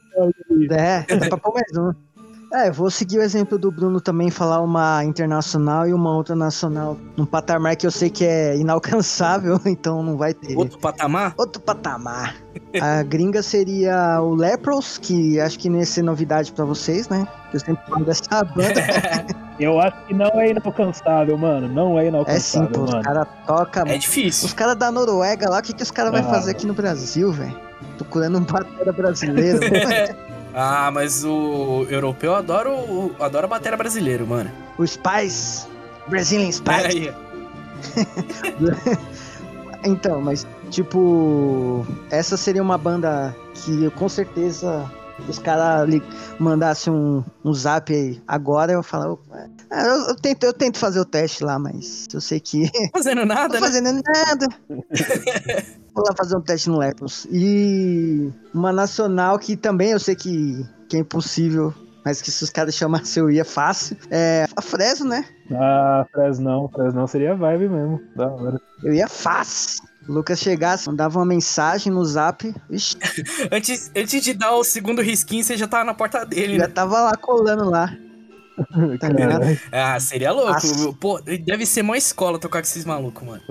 é, 0.71 1.15
dá 1.15 1.29
pra 1.29 1.37
pôr 1.37 1.53
mais 1.53 1.77
um. 1.77 1.93
É, 2.55 2.69
eu 2.69 2.73
vou 2.73 2.89
seguir 2.89 3.17
o 3.17 3.21
exemplo 3.21 3.57
do 3.57 3.69
Bruno 3.69 3.99
também, 3.99 4.31
falar 4.31 4.61
uma 4.61 5.03
internacional 5.03 5.85
e 5.87 5.93
uma 5.93 6.15
outra 6.15 6.35
nacional. 6.35 6.97
Num 7.17 7.25
patamar 7.25 7.75
que 7.75 7.85
eu 7.85 7.91
sei 7.91 8.09
que 8.09 8.23
é 8.23 8.55
inalcançável, 8.55 9.59
então 9.65 10.01
não 10.01 10.15
vai 10.15 10.33
ter. 10.33 10.55
outro 10.55 10.79
patamar? 10.79 11.33
Outro 11.37 11.61
patamar. 11.61 12.35
A 12.81 13.03
gringa 13.03 13.43
seria 13.43 14.21
o 14.21 14.33
Lepros, 14.33 14.97
que 14.97 15.37
acho 15.41 15.59
que 15.59 15.69
não 15.69 15.79
ia 15.79 15.85
ser 15.85 16.01
novidade 16.01 16.53
pra 16.53 16.63
vocês, 16.63 17.09
né? 17.09 17.27
Que 17.51 17.57
eu 17.57 17.59
sempre 17.59 17.83
falo 17.89 18.05
dessa 18.05 18.43
banda. 18.43 18.81
Eu 19.57 19.79
acho 19.79 20.05
que 20.05 20.13
não 20.13 20.27
é 20.41 20.49
inalcançável, 20.49 21.37
mano. 21.37 21.69
Não 21.69 21.97
é 21.97 22.01
É 22.01 22.03
sim, 22.03 22.09
inalcançável, 22.09 22.69
pô. 22.71 22.83
Os 22.83 22.91
mano. 22.91 23.03
caras 23.03 23.27
tocam. 23.47 23.83
É 23.87 23.97
difícil. 23.97 24.47
Os 24.47 24.53
caras 24.53 24.75
da 24.75 24.91
Noruega 24.91 25.49
lá, 25.49 25.59
o 25.59 25.61
que, 25.61 25.71
que 25.73 25.81
os 25.81 25.91
caras 25.91 26.11
vão 26.11 26.19
Ah. 26.19 26.33
fazer 26.33 26.51
aqui 26.51 26.65
no 26.67 26.73
Brasil, 26.73 27.31
velho? 27.31 27.57
Procurando 27.97 28.37
um 28.37 28.41
batera 28.43 28.91
brasileiro. 28.91 29.59
Ah, 30.55 30.89
mas 30.89 31.25
o 31.25 31.85
europeu 31.89 32.33
adora, 32.33 32.71
o, 32.71 33.13
adora 33.19 33.45
a 33.45 33.49
bateria 33.49 33.77
brasileiro, 33.77 34.25
mano. 34.25 34.49
o 34.77 34.87
Spice. 34.87 35.67
Brazilian 36.07 36.51
Spice. 36.51 37.13
Então, 39.85 40.19
mas, 40.19 40.47
tipo, 40.71 41.85
essa 42.09 42.35
seria 42.35 42.63
uma 42.63 42.77
banda 42.77 43.35
que 43.53 43.83
eu 43.83 43.91
com 43.91 44.09
certeza 44.09 44.91
os 45.27 45.39
caras 45.39 45.89
mandassem 46.39 46.91
um, 46.91 47.23
um 47.43 47.53
zap 47.53 47.93
aí 47.93 48.21
agora, 48.27 48.73
eu 48.73 48.83
falo, 48.83 49.19
é, 49.71 49.81
eu, 49.87 50.09
eu, 50.09 50.15
tento, 50.15 50.43
eu 50.43 50.53
tento 50.53 50.77
fazer 50.77 50.99
o 50.99 51.05
teste 51.05 51.43
lá, 51.43 51.57
mas 51.57 52.07
eu 52.13 52.21
sei 52.21 52.39
que. 52.39 52.69
Fazendo 52.93 53.25
nada, 53.25 53.57
Tô 53.57 53.65
fazendo 53.65 53.93
né? 53.93 54.01
nada. 54.05 54.47
Vou 55.93 56.03
lá 56.05 56.13
fazer 56.17 56.37
um 56.37 56.41
teste 56.41 56.69
no 56.69 56.77
Lepros. 56.77 57.25
E 57.31 58.31
uma 58.53 58.71
nacional 58.71 59.39
que 59.39 59.55
também 59.55 59.91
eu 59.91 59.99
sei 59.99 60.15
que, 60.15 60.65
que 60.89 60.97
é 60.97 60.99
impossível 60.99 61.73
mas 62.05 62.21
que 62.21 62.29
se 62.29 62.43
os 62.43 62.51
caras 62.51 62.75
chamassem 62.75 63.23
eu 63.23 63.31
ia 63.31 63.43
fácil. 63.43 63.97
É 64.11 64.45
a 64.55 64.61
Fresno, 64.61 65.09
né? 65.09 65.25
Ah, 65.51 66.05
Fresnão, 66.11 66.69
Fresnão 66.69 67.07
seria 67.07 67.35
vibe 67.35 67.67
mesmo. 67.67 67.99
Da 68.15 68.27
hora. 68.27 68.61
Eu 68.83 68.93
ia 68.93 69.07
fácil. 69.07 69.83
O 70.07 70.13
Lucas 70.13 70.39
chegasse, 70.39 70.87
mandava 70.87 71.17
uma 71.17 71.25
mensagem 71.25 71.91
no 71.91 72.05
zap. 72.05 72.53
Ixi. 72.69 72.97
antes, 73.51 73.91
antes 73.95 74.23
de 74.23 74.33
dar 74.33 74.53
o 74.55 74.63
segundo 74.63 75.01
risquinho, 75.01 75.43
você 75.43 75.57
já 75.57 75.67
tava 75.67 75.83
na 75.83 75.93
porta 75.93 76.25
dele, 76.25 76.57
já 76.57 76.67
né? 76.67 76.73
tava 76.73 77.01
lá 77.01 77.15
colando 77.17 77.69
lá. 77.69 77.95
Tá 78.99 79.09
ligado? 79.09 79.45
Ah, 79.71 79.99
seria 79.99 80.31
louco. 80.31 80.93
Pô, 80.99 81.19
deve 81.21 81.65
ser 81.65 81.81
uma 81.81 81.97
escola 81.97 82.39
tocar 82.39 82.61
com 82.61 82.67
esses 82.67 82.85
malucos, 82.85 83.25
mano. 83.25 83.41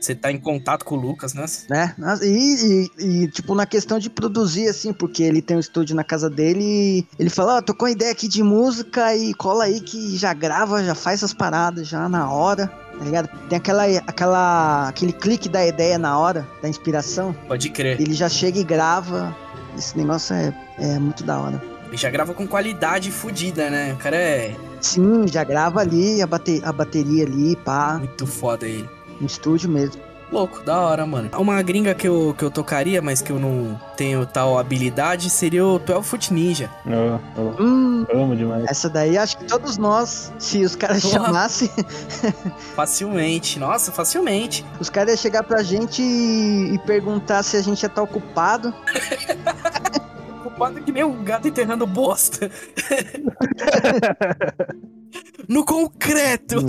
Você 0.00 0.14
tá 0.14 0.30
em 0.30 0.38
contato 0.38 0.84
com 0.84 0.96
o 0.96 1.00
Lucas, 1.00 1.34
né? 1.34 1.44
né? 1.68 1.94
E, 2.22 2.88
e, 2.98 3.04
e, 3.04 3.28
tipo, 3.28 3.54
na 3.54 3.66
questão 3.66 3.98
de 3.98 4.08
produzir, 4.08 4.68
assim, 4.68 4.92
porque 4.92 5.22
ele 5.22 5.42
tem 5.42 5.56
um 5.56 5.60
estúdio 5.60 5.94
na 5.94 6.04
casa 6.04 6.30
dele 6.30 6.62
e 6.62 7.06
ele 7.18 7.30
fala, 7.30 7.56
ó, 7.56 7.62
tô 7.62 7.74
com 7.74 7.88
ideia 7.88 8.12
aqui 8.12 8.28
de 8.28 8.42
música 8.42 9.14
e 9.14 9.34
cola 9.34 9.64
aí 9.64 9.80
que 9.80 10.16
já 10.16 10.32
grava, 10.32 10.82
já 10.84 10.94
faz 10.94 11.20
essas 11.20 11.34
paradas 11.34 11.86
já 11.88 12.08
na 12.08 12.30
hora, 12.30 12.66
tá 12.66 13.04
ligado? 13.04 13.28
Tem 13.48 13.58
aquela, 13.58 13.84
aquela, 14.06 14.88
aquele 14.88 15.12
clique 15.12 15.48
da 15.48 15.66
ideia 15.66 15.98
na 15.98 16.18
hora, 16.18 16.46
da 16.62 16.68
inspiração. 16.68 17.34
Pode 17.46 17.70
crer. 17.70 18.00
Ele 18.00 18.14
já 18.14 18.28
chega 18.28 18.58
e 18.58 18.64
grava. 18.64 19.34
Esse 19.76 19.96
negócio 19.98 20.34
é, 20.34 20.54
é 20.78 20.98
muito 20.98 21.22
da 21.22 21.38
hora. 21.38 21.75
Ele 21.88 21.96
já 21.96 22.10
grava 22.10 22.34
com 22.34 22.46
qualidade 22.46 23.10
fodida, 23.10 23.70
né? 23.70 23.92
O 23.92 23.96
cara 23.96 24.16
é 24.16 24.54
Sim, 24.80 25.26
já 25.26 25.42
grava 25.44 25.80
ali 25.80 26.20
a, 26.22 26.26
bate, 26.26 26.60
a 26.64 26.72
bateria 26.72 27.24
ali, 27.24 27.56
pá, 27.56 27.96
muito 27.98 28.26
foda 28.26 28.66
ele. 28.66 28.88
no 29.20 29.26
estúdio 29.26 29.68
mesmo. 29.70 30.00
Louco, 30.30 30.60
da 30.64 30.80
hora, 30.80 31.06
mano. 31.06 31.30
Uma 31.38 31.62
gringa 31.62 31.94
que 31.94 32.08
eu, 32.08 32.34
que 32.36 32.44
eu 32.44 32.50
tocaria, 32.50 33.00
mas 33.00 33.22
que 33.22 33.30
eu 33.30 33.38
não 33.38 33.80
tenho 33.96 34.26
tal 34.26 34.58
habilidade, 34.58 35.30
seria 35.30 35.64
o 35.64 35.78
12 35.78 36.02
Foot 36.08 36.34
Ninja. 36.34 36.68
Eu, 36.84 37.20
eu 37.36 37.56
Hum, 37.60 38.04
amo 38.12 38.34
demais. 38.34 38.64
essa 38.68 38.88
daí 38.90 39.16
acho 39.16 39.38
que 39.38 39.44
todos 39.44 39.78
nós, 39.78 40.32
se 40.36 40.64
os 40.64 40.74
caras 40.74 41.00
Porra. 41.02 41.26
chamassem, 41.26 41.70
Facilmente. 42.74 43.58
Nossa, 43.58 43.92
facilmente. 43.92 44.64
os 44.80 44.90
caras 44.90 45.10
iam 45.14 45.16
chegar 45.18 45.42
pra 45.44 45.62
gente 45.62 46.02
e, 46.02 46.74
e 46.74 46.78
perguntar 46.80 47.42
se 47.44 47.56
a 47.56 47.62
gente 47.62 47.80
ia 47.82 47.86
estar 47.86 48.02
ocupado. 48.02 48.74
Ocupado 50.56 50.80
que 50.80 50.90
nem 50.90 51.04
um 51.04 51.22
gato 51.22 51.46
enterrando 51.46 51.86
bosta. 51.86 52.50
no 55.46 55.64
concreto. 55.64 56.56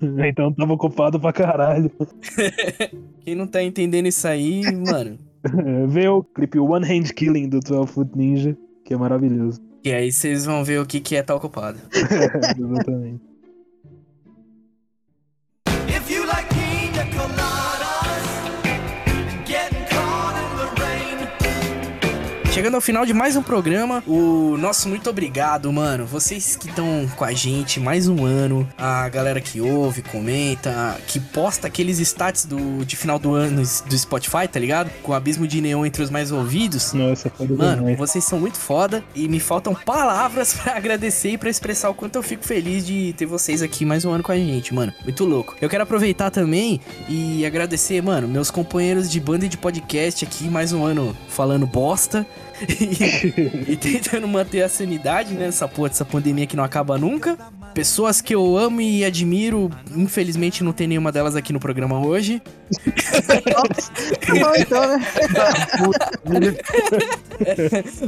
Então 0.00 0.52
tava 0.52 0.74
ocupado 0.74 1.18
pra 1.18 1.32
caralho. 1.32 1.90
Quem 3.22 3.34
não 3.34 3.48
tá 3.48 3.60
entendendo 3.60 4.06
isso 4.06 4.28
aí, 4.28 4.62
mano. 4.62 5.18
Vê 5.88 6.08
o 6.08 6.22
clipe 6.22 6.60
One 6.60 6.86
Hand 6.86 7.12
Killing 7.14 7.48
do 7.48 7.58
12 7.58 7.92
Foot 7.92 8.16
Ninja, 8.16 8.56
que 8.84 8.94
é 8.94 8.96
maravilhoso. 8.96 9.60
E 9.84 9.90
aí 9.90 10.12
vocês 10.12 10.44
vão 10.44 10.62
ver 10.62 10.80
o 10.80 10.86
que, 10.86 11.00
que 11.00 11.16
é 11.16 11.22
tá 11.24 11.34
ocupado. 11.34 11.80
Exatamente. 11.92 13.27
Chegando 22.58 22.74
ao 22.74 22.80
final 22.80 23.06
de 23.06 23.14
mais 23.14 23.36
um 23.36 23.42
programa, 23.42 24.02
o 24.04 24.56
nosso 24.58 24.88
muito 24.88 25.08
obrigado, 25.08 25.72
mano. 25.72 26.04
Vocês 26.04 26.56
que 26.56 26.68
estão 26.68 27.08
com 27.14 27.24
a 27.24 27.32
gente 27.32 27.78
mais 27.78 28.08
um 28.08 28.24
ano, 28.24 28.68
a 28.76 29.08
galera 29.08 29.40
que 29.40 29.60
ouve, 29.60 30.02
comenta, 30.02 31.00
que 31.06 31.20
posta 31.20 31.68
aqueles 31.68 32.00
stats 32.00 32.46
do, 32.46 32.84
de 32.84 32.96
final 32.96 33.16
do 33.16 33.32
ano 33.32 33.62
do 33.62 33.96
Spotify, 33.96 34.48
tá 34.50 34.58
ligado? 34.58 34.90
Com 35.04 35.12
o 35.12 35.14
abismo 35.14 35.46
de 35.46 35.60
neon 35.60 35.86
entre 35.86 36.02
os 36.02 36.10
mais 36.10 36.32
ouvidos. 36.32 36.92
Nossa, 36.94 37.30
foda 37.30 37.54
Mano, 37.54 37.76
demais. 37.76 37.96
vocês 37.96 38.24
são 38.24 38.40
muito 38.40 38.58
foda 38.58 39.04
e 39.14 39.28
me 39.28 39.38
faltam 39.38 39.72
palavras 39.72 40.52
pra 40.60 40.76
agradecer 40.76 41.34
e 41.34 41.38
pra 41.38 41.48
expressar 41.48 41.90
o 41.90 41.94
quanto 41.94 42.16
eu 42.16 42.24
fico 42.24 42.44
feliz 42.44 42.84
de 42.84 43.14
ter 43.16 43.26
vocês 43.26 43.62
aqui 43.62 43.84
mais 43.84 44.04
um 44.04 44.10
ano 44.10 44.24
com 44.24 44.32
a 44.32 44.36
gente, 44.36 44.74
mano. 44.74 44.92
Muito 45.04 45.24
louco. 45.24 45.54
Eu 45.60 45.68
quero 45.68 45.84
aproveitar 45.84 46.32
também 46.32 46.80
e 47.08 47.46
agradecer, 47.46 48.02
mano, 48.02 48.26
meus 48.26 48.50
companheiros 48.50 49.08
de 49.08 49.20
banda 49.20 49.46
e 49.46 49.48
de 49.48 49.56
podcast 49.56 50.24
aqui 50.24 50.48
mais 50.48 50.72
um 50.72 50.84
ano 50.84 51.16
falando 51.28 51.64
bosta. 51.64 52.26
E, 52.66 53.72
e 53.72 53.76
tentando 53.76 54.26
manter 54.26 54.62
a 54.62 54.68
sanidade, 54.68 55.34
né? 55.34 55.46
Essa 55.46 55.68
porra 55.68 55.88
dessa 55.88 56.04
pandemia 56.04 56.46
que 56.46 56.56
não 56.56 56.64
acaba 56.64 56.98
nunca. 56.98 57.36
Pessoas 57.74 58.20
que 58.20 58.34
eu 58.34 58.56
amo 58.56 58.80
e 58.80 59.04
admiro, 59.04 59.70
infelizmente 59.94 60.64
não 60.64 60.72
tem 60.72 60.88
nenhuma 60.88 61.12
delas 61.12 61.36
aqui 61.36 61.52
no 61.52 61.60
programa 61.60 62.04
hoje. 62.04 62.42
Bom, 64.34 64.52
então, 64.56 64.86
né? 64.86 65.04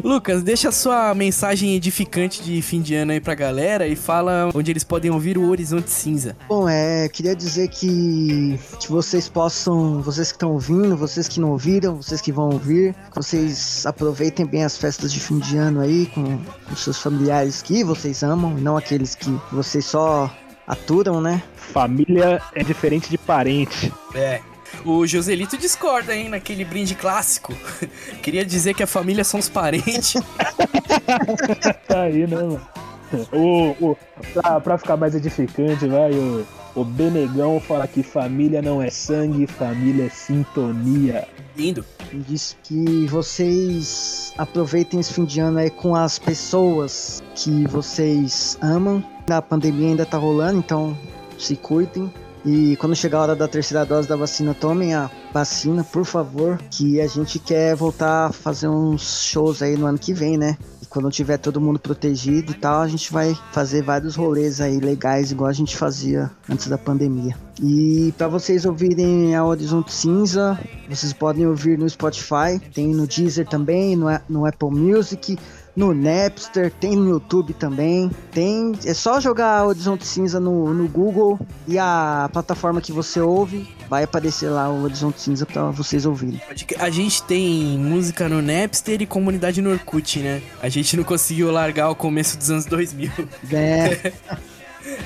Lucas, 0.02 0.42
deixa 0.42 0.70
sua 0.72 1.14
mensagem 1.14 1.74
edificante 1.74 2.42
de 2.42 2.60
fim 2.62 2.80
de 2.80 2.94
ano 2.94 3.12
aí 3.12 3.20
pra 3.20 3.34
galera 3.34 3.86
e 3.86 3.96
fala 3.96 4.50
onde 4.54 4.70
eles 4.70 4.84
podem 4.84 5.10
ouvir 5.10 5.38
o 5.38 5.48
Horizonte 5.48 5.90
Cinza. 5.90 6.36
Bom, 6.48 6.68
é, 6.68 7.08
queria 7.08 7.34
dizer 7.34 7.68
que, 7.68 8.58
que 8.78 8.90
vocês 8.90 9.28
possam, 9.28 10.02
vocês 10.02 10.30
que 10.30 10.36
estão 10.36 10.52
ouvindo, 10.52 10.96
vocês 10.96 11.28
que 11.28 11.40
não 11.40 11.50
ouviram, 11.50 11.96
vocês 11.96 12.20
que 12.20 12.32
vão 12.32 12.50
ouvir, 12.50 12.94
que 13.10 13.16
vocês 13.16 13.86
aproveitem 13.86 14.46
bem 14.46 14.64
as 14.64 14.76
festas 14.76 15.12
de 15.12 15.20
fim 15.20 15.38
de 15.38 15.56
ano 15.56 15.80
aí 15.80 16.06
com, 16.06 16.38
com 16.68 16.76
seus 16.76 16.98
familiares 16.98 17.62
que 17.62 17.82
vocês 17.84 18.22
amam, 18.22 18.58
e 18.58 18.60
não 18.60 18.76
aqueles 18.76 19.14
que 19.14 19.30
vocês 19.52 19.84
só 19.84 20.30
aturam, 20.66 21.20
né? 21.20 21.42
Família 21.56 22.40
é 22.54 22.62
diferente 22.62 23.10
de 23.10 23.18
parente. 23.18 23.92
É. 24.14 24.40
O 24.84 25.06
Joselito 25.06 25.56
discorda, 25.58 26.14
hein, 26.14 26.28
naquele 26.28 26.64
brinde 26.64 26.94
clássico. 26.94 27.54
Queria 28.22 28.44
dizer 28.44 28.74
que 28.74 28.82
a 28.82 28.86
família 28.86 29.24
são 29.24 29.40
os 29.40 29.48
parentes. 29.48 30.14
Tá 31.86 32.02
aí, 32.02 32.26
né, 32.26 32.36
mano? 32.36 32.60
O, 33.32 33.90
o, 33.90 33.96
pra, 34.32 34.60
pra 34.60 34.78
ficar 34.78 34.96
mais 34.96 35.14
edificante, 35.14 35.86
vai, 35.88 36.12
o, 36.12 36.46
o 36.74 36.84
Benegão 36.84 37.58
fala 37.60 37.86
que 37.88 38.02
família 38.02 38.62
não 38.62 38.80
é 38.80 38.88
sangue, 38.90 39.46
família 39.46 40.04
é 40.04 40.08
sintonia. 40.08 41.26
Lindo. 41.56 41.84
Diz 42.12 42.56
que 42.62 43.06
vocês 43.06 44.32
aproveitem 44.38 45.00
esse 45.00 45.12
fim 45.12 45.24
de 45.24 45.40
ano 45.40 45.58
aí 45.58 45.70
com 45.70 45.94
as 45.94 46.18
pessoas 46.18 47.22
que 47.34 47.66
vocês 47.66 48.56
amam. 48.62 49.02
A 49.28 49.42
pandemia 49.42 49.88
ainda 49.88 50.06
tá 50.06 50.16
rolando, 50.16 50.58
então 50.58 50.96
se 51.38 51.56
cuidem. 51.56 52.12
E 52.44 52.76
quando 52.76 52.96
chegar 52.96 53.18
a 53.18 53.22
hora 53.22 53.36
da 53.36 53.46
terceira 53.46 53.84
dose 53.84 54.08
da 54.08 54.16
vacina, 54.16 54.54
tomem 54.54 54.94
a 54.94 55.10
vacina, 55.32 55.84
por 55.84 56.04
favor. 56.04 56.58
Que 56.70 57.00
a 57.00 57.06
gente 57.06 57.38
quer 57.38 57.74
voltar 57.74 58.26
a 58.26 58.32
fazer 58.32 58.68
uns 58.68 59.26
shows 59.26 59.62
aí 59.62 59.76
no 59.76 59.86
ano 59.86 59.98
que 59.98 60.12
vem, 60.12 60.38
né? 60.38 60.56
E 60.82 60.86
quando 60.86 61.10
tiver 61.10 61.36
todo 61.36 61.60
mundo 61.60 61.78
protegido 61.78 62.52
e 62.52 62.54
tal, 62.54 62.80
a 62.80 62.88
gente 62.88 63.12
vai 63.12 63.36
fazer 63.52 63.82
vários 63.82 64.16
rolês 64.16 64.60
aí 64.60 64.80
legais, 64.80 65.30
igual 65.30 65.50
a 65.50 65.52
gente 65.52 65.76
fazia 65.76 66.30
antes 66.48 66.66
da 66.68 66.78
pandemia. 66.78 67.36
E 67.62 68.14
para 68.16 68.26
vocês 68.26 68.64
ouvirem 68.64 69.34
a 69.34 69.44
Horizonte 69.44 69.92
Cinza, 69.92 70.58
vocês 70.88 71.12
podem 71.12 71.46
ouvir 71.46 71.78
no 71.78 71.88
Spotify, 71.88 72.58
tem 72.72 72.88
no 72.88 73.06
Deezer 73.06 73.46
também, 73.46 73.94
no, 73.94 74.06
no 74.28 74.46
Apple 74.46 74.70
Music, 74.70 75.38
no 75.74 75.94
Napster, 75.94 76.70
tem 76.72 76.96
no 76.96 77.08
YouTube 77.08 77.54
também. 77.54 78.10
Tem, 78.32 78.72
é 78.84 78.94
só 78.94 79.20
jogar 79.20 79.66
Horizonte 79.66 80.06
Cinza 80.06 80.40
no, 80.40 80.72
no 80.74 80.88
Google 80.88 81.38
e 81.66 81.78
a 81.78 82.28
plataforma 82.32 82.80
que 82.80 82.92
você 82.92 83.20
ouve 83.20 83.68
vai 83.88 84.04
aparecer 84.04 84.48
lá 84.48 84.68
o 84.68 84.82
Horizonte 84.82 85.20
Cinza 85.20 85.46
para 85.46 85.70
vocês 85.70 86.06
ouvirem. 86.06 86.40
A 86.78 86.90
gente 86.90 87.22
tem 87.22 87.78
música 87.78 88.28
no 88.28 88.42
Napster 88.42 89.00
e 89.02 89.06
comunidade 89.06 89.60
no 89.60 89.70
Orkut, 89.70 90.20
né? 90.20 90.42
A 90.62 90.68
gente 90.68 90.96
não 90.96 91.04
conseguiu 91.04 91.50
largar 91.50 91.90
o 91.90 91.94
começo 91.94 92.36
dos 92.36 92.50
anos 92.50 92.66
2000. 92.66 93.10
É, 93.52 94.12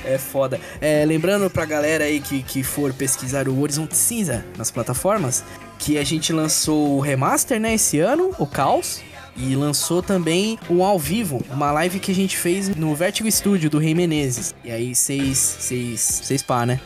É 0.05 0.19
foda. 0.19 0.61
É, 0.81 1.05
lembrando 1.05 1.51
pra 1.51 1.65
galera 1.65 2.05
aí 2.05 2.21
que, 2.21 2.43
que 2.43 2.63
for 2.63 2.93
pesquisar 2.93 3.49
o 3.49 3.61
Horizonte 3.61 3.97
Cinza 3.97 4.45
nas 4.57 4.71
plataformas, 4.71 5.45
que 5.79 5.99
a 5.99 6.05
gente 6.05 6.33
lançou 6.33 6.97
o 6.97 7.01
remaster, 7.01 7.61
né, 7.61 7.75
esse 7.75 7.99
ano, 7.99 8.31
o 8.39 8.47
Caos. 8.47 9.03
E 9.37 9.57
lançou 9.57 10.03
também 10.03 10.59
um 10.71 10.85
ao 10.85 10.99
vivo, 10.99 11.43
uma 11.51 11.73
live 11.73 11.99
que 11.99 12.13
a 12.13 12.15
gente 12.15 12.37
fez 12.37 12.75
no 12.75 12.95
Vertigo 12.95 13.31
Studio 13.31 13.69
do 13.69 13.79
Rei 13.79 13.95
Menezes. 13.95 14.55
E 14.65 14.71
aí, 14.71 14.95
seis, 14.95 15.39
seis, 15.39 16.01
seis 16.01 16.43
pá, 16.43 16.65
né? 16.65 16.81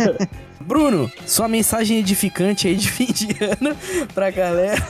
Bruno, 0.60 1.10
sua 1.26 1.48
mensagem 1.48 1.98
edificante 1.98 2.68
aí 2.68 2.76
de 2.76 2.90
fim 2.90 3.06
de 3.06 3.28
ano 3.42 3.76
pra 4.14 4.30
galera. 4.30 4.86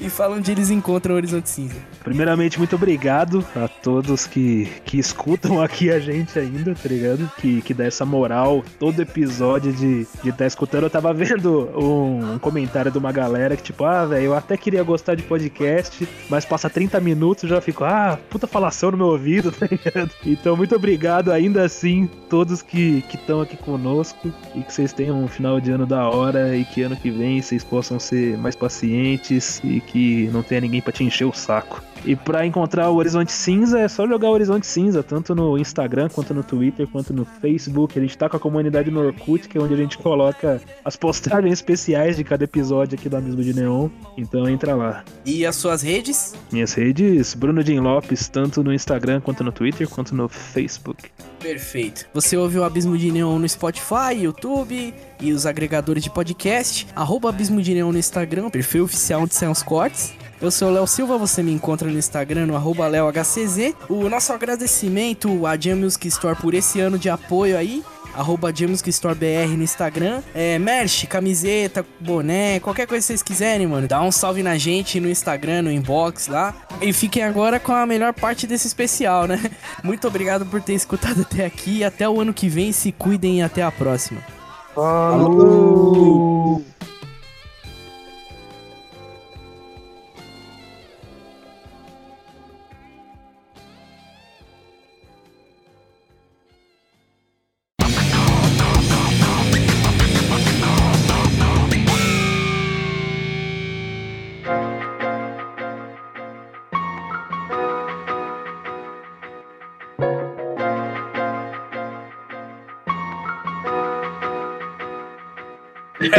E 0.00 0.08
fala 0.08 0.36
onde 0.36 0.50
eles 0.50 0.70
encontram 0.70 1.14
o 1.14 1.16
Horizonte 1.16 1.48
Cinza. 1.48 1.76
Primeiramente, 2.02 2.58
muito 2.58 2.74
obrigado 2.76 3.44
a 3.54 3.68
todos 3.68 4.26
que, 4.26 4.68
que 4.84 4.98
escutam 4.98 5.60
aqui 5.62 5.90
a 5.90 5.98
gente 5.98 6.38
ainda, 6.38 6.74
tá 6.74 6.88
ligado? 6.88 7.30
Que, 7.38 7.62
que 7.62 7.74
dá 7.74 7.84
essa 7.84 8.04
moral 8.04 8.64
todo 8.78 9.00
episódio 9.00 9.72
de 9.72 10.02
estar 10.02 10.22
de 10.22 10.32
tá 10.32 10.46
escutando. 10.46 10.84
Eu 10.84 10.90
tava 10.90 11.12
vendo 11.12 11.70
um, 11.76 12.34
um 12.34 12.38
comentário 12.38 12.90
de 12.90 12.98
uma 12.98 13.12
galera 13.12 13.56
que, 13.56 13.62
tipo, 13.62 13.84
ah, 13.84 14.06
velho, 14.06 14.26
eu 14.26 14.34
até 14.34 14.56
queria 14.56 14.82
gostar 14.82 15.14
de 15.14 15.22
podcast, 15.22 16.08
mas 16.28 16.44
passa 16.44 16.68
30 16.70 17.00
minutos 17.00 17.48
já 17.48 17.60
fico, 17.60 17.84
ah, 17.84 18.18
puta 18.30 18.46
falação 18.46 18.90
no 18.90 18.96
meu 18.96 19.06
ouvido, 19.06 19.50
tá 19.52 19.66
ligado? 19.70 20.10
Então, 20.24 20.56
muito 20.56 20.74
obrigado 20.74 21.30
ainda 21.30 21.64
assim, 21.64 22.08
todos 22.28 22.62
que 22.62 23.04
estão 23.12 23.40
aqui 23.40 23.56
conosco 23.56 24.32
e 24.54 24.62
que 24.62 24.72
vocês 24.72 24.92
tenham 24.92 25.22
um 25.22 25.28
final 25.28 25.60
de 25.60 25.70
ano 25.70 25.86
da 25.86 26.08
hora 26.08 26.56
e 26.56 26.64
que 26.64 26.82
ano 26.82 26.96
que 26.96 27.10
vem 27.10 27.40
vocês 27.40 27.62
possam 27.62 27.98
ser 27.98 28.36
mais 28.38 28.56
pacientes 28.56 29.60
e 29.64 29.71
que 29.80 30.28
não 30.32 30.42
tenha 30.42 30.60
ninguém 30.60 30.80
pra 30.80 30.92
te 30.92 31.04
encher 31.04 31.24
o 31.24 31.32
saco. 31.32 31.82
E 32.04 32.16
pra 32.16 32.44
encontrar 32.44 32.90
o 32.90 32.96
Horizonte 32.96 33.30
Cinza 33.30 33.78
é 33.78 33.86
só 33.86 34.08
jogar 34.08 34.28
o 34.28 34.32
Horizonte 34.32 34.66
Cinza, 34.66 35.04
tanto 35.04 35.34
no 35.34 35.56
Instagram, 35.56 36.08
quanto 36.08 36.34
no 36.34 36.42
Twitter, 36.42 36.86
quanto 36.88 37.12
no 37.12 37.24
Facebook. 37.24 37.96
A 37.96 38.02
gente 38.02 38.18
tá 38.18 38.28
com 38.28 38.36
a 38.36 38.40
comunidade 38.40 38.90
no 38.90 39.06
Orkut, 39.06 39.48
que 39.48 39.56
é 39.56 39.60
onde 39.60 39.74
a 39.74 39.76
gente 39.76 39.96
coloca 39.98 40.60
as 40.84 40.96
postagens 40.96 41.52
especiais 41.52 42.16
de 42.16 42.24
cada 42.24 42.42
episódio 42.42 42.98
aqui 42.98 43.08
do 43.08 43.16
Abismo 43.16 43.42
de 43.42 43.54
Neon. 43.54 43.88
Então 44.18 44.48
entra 44.48 44.74
lá. 44.74 45.04
E 45.24 45.46
as 45.46 45.54
suas 45.54 45.82
redes? 45.82 46.34
Minhas 46.50 46.74
redes, 46.74 47.34
Bruno 47.34 47.62
Jim 47.62 47.78
Lopes, 47.78 48.28
tanto 48.28 48.64
no 48.64 48.74
Instagram, 48.74 49.20
quanto 49.20 49.44
no 49.44 49.52
Twitter, 49.52 49.88
quanto 49.88 50.12
no 50.12 50.28
Facebook. 50.28 51.08
Perfeito. 51.42 52.06
Você 52.14 52.36
ouve 52.36 52.58
o 52.58 52.64
Abismo 52.64 52.96
de 52.96 53.10
Neon 53.10 53.38
no 53.38 53.48
Spotify, 53.48 54.14
YouTube 54.20 54.94
e 55.20 55.32
os 55.32 55.44
agregadores 55.44 56.02
de 56.02 56.10
podcast. 56.10 56.86
Arroba 56.94 57.28
Abismo 57.28 57.60
de 57.60 57.74
Neon 57.74 57.92
no 57.92 57.98
Instagram, 57.98 58.48
perfil 58.48 58.84
oficial 58.84 59.22
onde 59.22 59.34
saem 59.34 59.50
os 59.50 59.62
cortes. 59.62 60.14
Eu 60.40 60.50
sou 60.50 60.68
o 60.68 60.72
Léo 60.72 60.86
Silva, 60.88 61.16
você 61.16 61.40
me 61.40 61.52
encontra 61.52 61.88
no 61.88 61.96
Instagram 61.96 62.46
no 62.46 62.56
arroba 62.56 62.88
LeoHCZ. 62.88 63.74
O 63.88 64.08
nosso 64.08 64.32
agradecimento 64.32 65.46
à 65.46 65.56
Jam 65.56 65.76
Music 65.76 66.08
Store 66.08 66.36
por 66.36 66.52
esse 66.52 66.80
ano 66.80 66.98
de 66.98 67.08
apoio 67.08 67.56
aí. 67.56 67.84
Arroba 68.14 68.52
Jam 68.54 68.68
Music 68.68 68.88
Store 68.90 69.14
BR 69.14 69.56
no 69.56 69.62
Instagram. 69.62 70.22
É, 70.34 70.58
merch, 70.58 71.06
camiseta, 71.06 71.84
boné, 72.00 72.60
qualquer 72.60 72.86
coisa 72.86 73.02
que 73.02 73.06
vocês 73.06 73.22
quiserem, 73.22 73.66
mano. 73.66 73.88
Dá 73.88 74.02
um 74.02 74.12
salve 74.12 74.42
na 74.42 74.56
gente 74.58 75.00
no 75.00 75.08
Instagram, 75.08 75.62
no 75.62 75.72
inbox 75.72 76.28
lá. 76.28 76.54
E 76.80 76.92
fiquem 76.92 77.22
agora 77.22 77.58
com 77.58 77.72
a 77.72 77.86
melhor 77.86 78.12
parte 78.12 78.46
desse 78.46 78.66
especial, 78.66 79.26
né? 79.26 79.40
Muito 79.82 80.06
obrigado 80.06 80.44
por 80.46 80.60
ter 80.60 80.74
escutado 80.74 81.22
até 81.22 81.44
aqui. 81.44 81.82
Até 81.82 82.08
o 82.08 82.20
ano 82.20 82.34
que 82.34 82.48
vem, 82.48 82.72
se 82.72 82.92
cuidem 82.92 83.38
e 83.38 83.42
até 83.42 83.62
a 83.62 83.70
próxima. 83.70 84.20
Falou! 84.74 86.62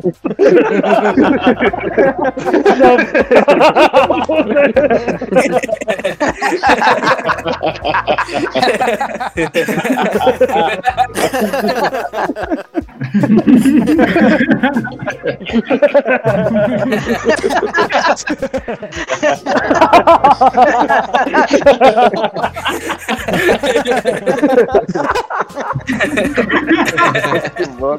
Muito 0.00 0.14
bom. 27.78 27.98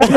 Se 0.00 0.08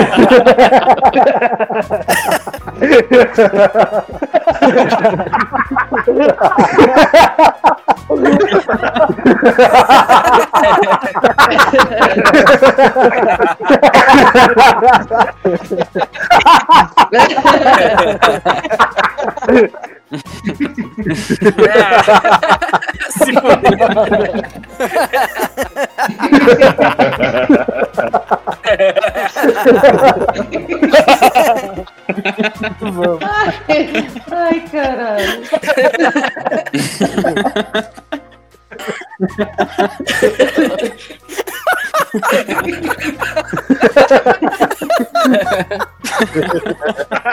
fudeu. 32.80 33.20
Ai, 34.32 34.60
caralho. 34.70 35.44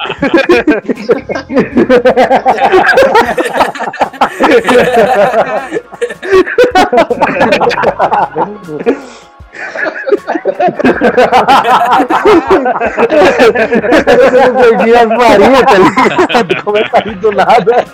Eu 14.31 14.53
perdi 14.55 14.95
as 14.95 15.07
Maria, 15.07 15.65
tá 15.65 15.77
ligado? 15.77 16.63
Começa 16.63 16.97
a 16.97 17.01
rir 17.01 17.15
do 17.15 17.31
nada. 17.31 17.85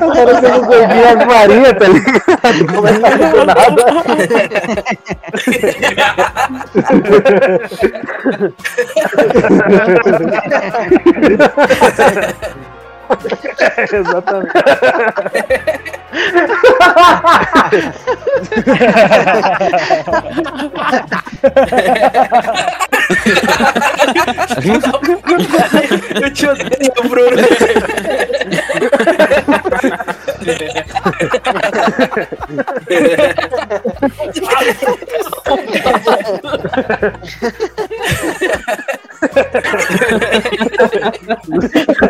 Agora 0.00 0.30
eu 0.30 0.42
não 0.42 0.68
perdi 0.68 1.04
as 1.04 1.26
Maria, 1.26 1.74
tá 1.74 1.86
ligado? 1.88 2.66
Começa 2.74 3.06
a 3.06 3.10
do 3.16 3.44
nada. 3.44 3.84
É, 13.10 13.82
exatamente. 13.96 14.52
eu 26.22 26.32
te 26.32 26.46
odeio, 26.46 26.92
Bruno. 27.08 27.36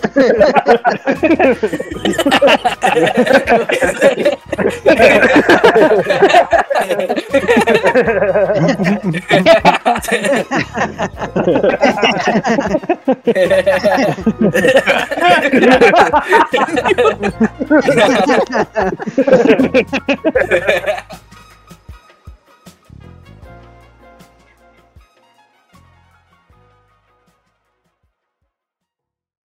Yeah. 20.83 21.07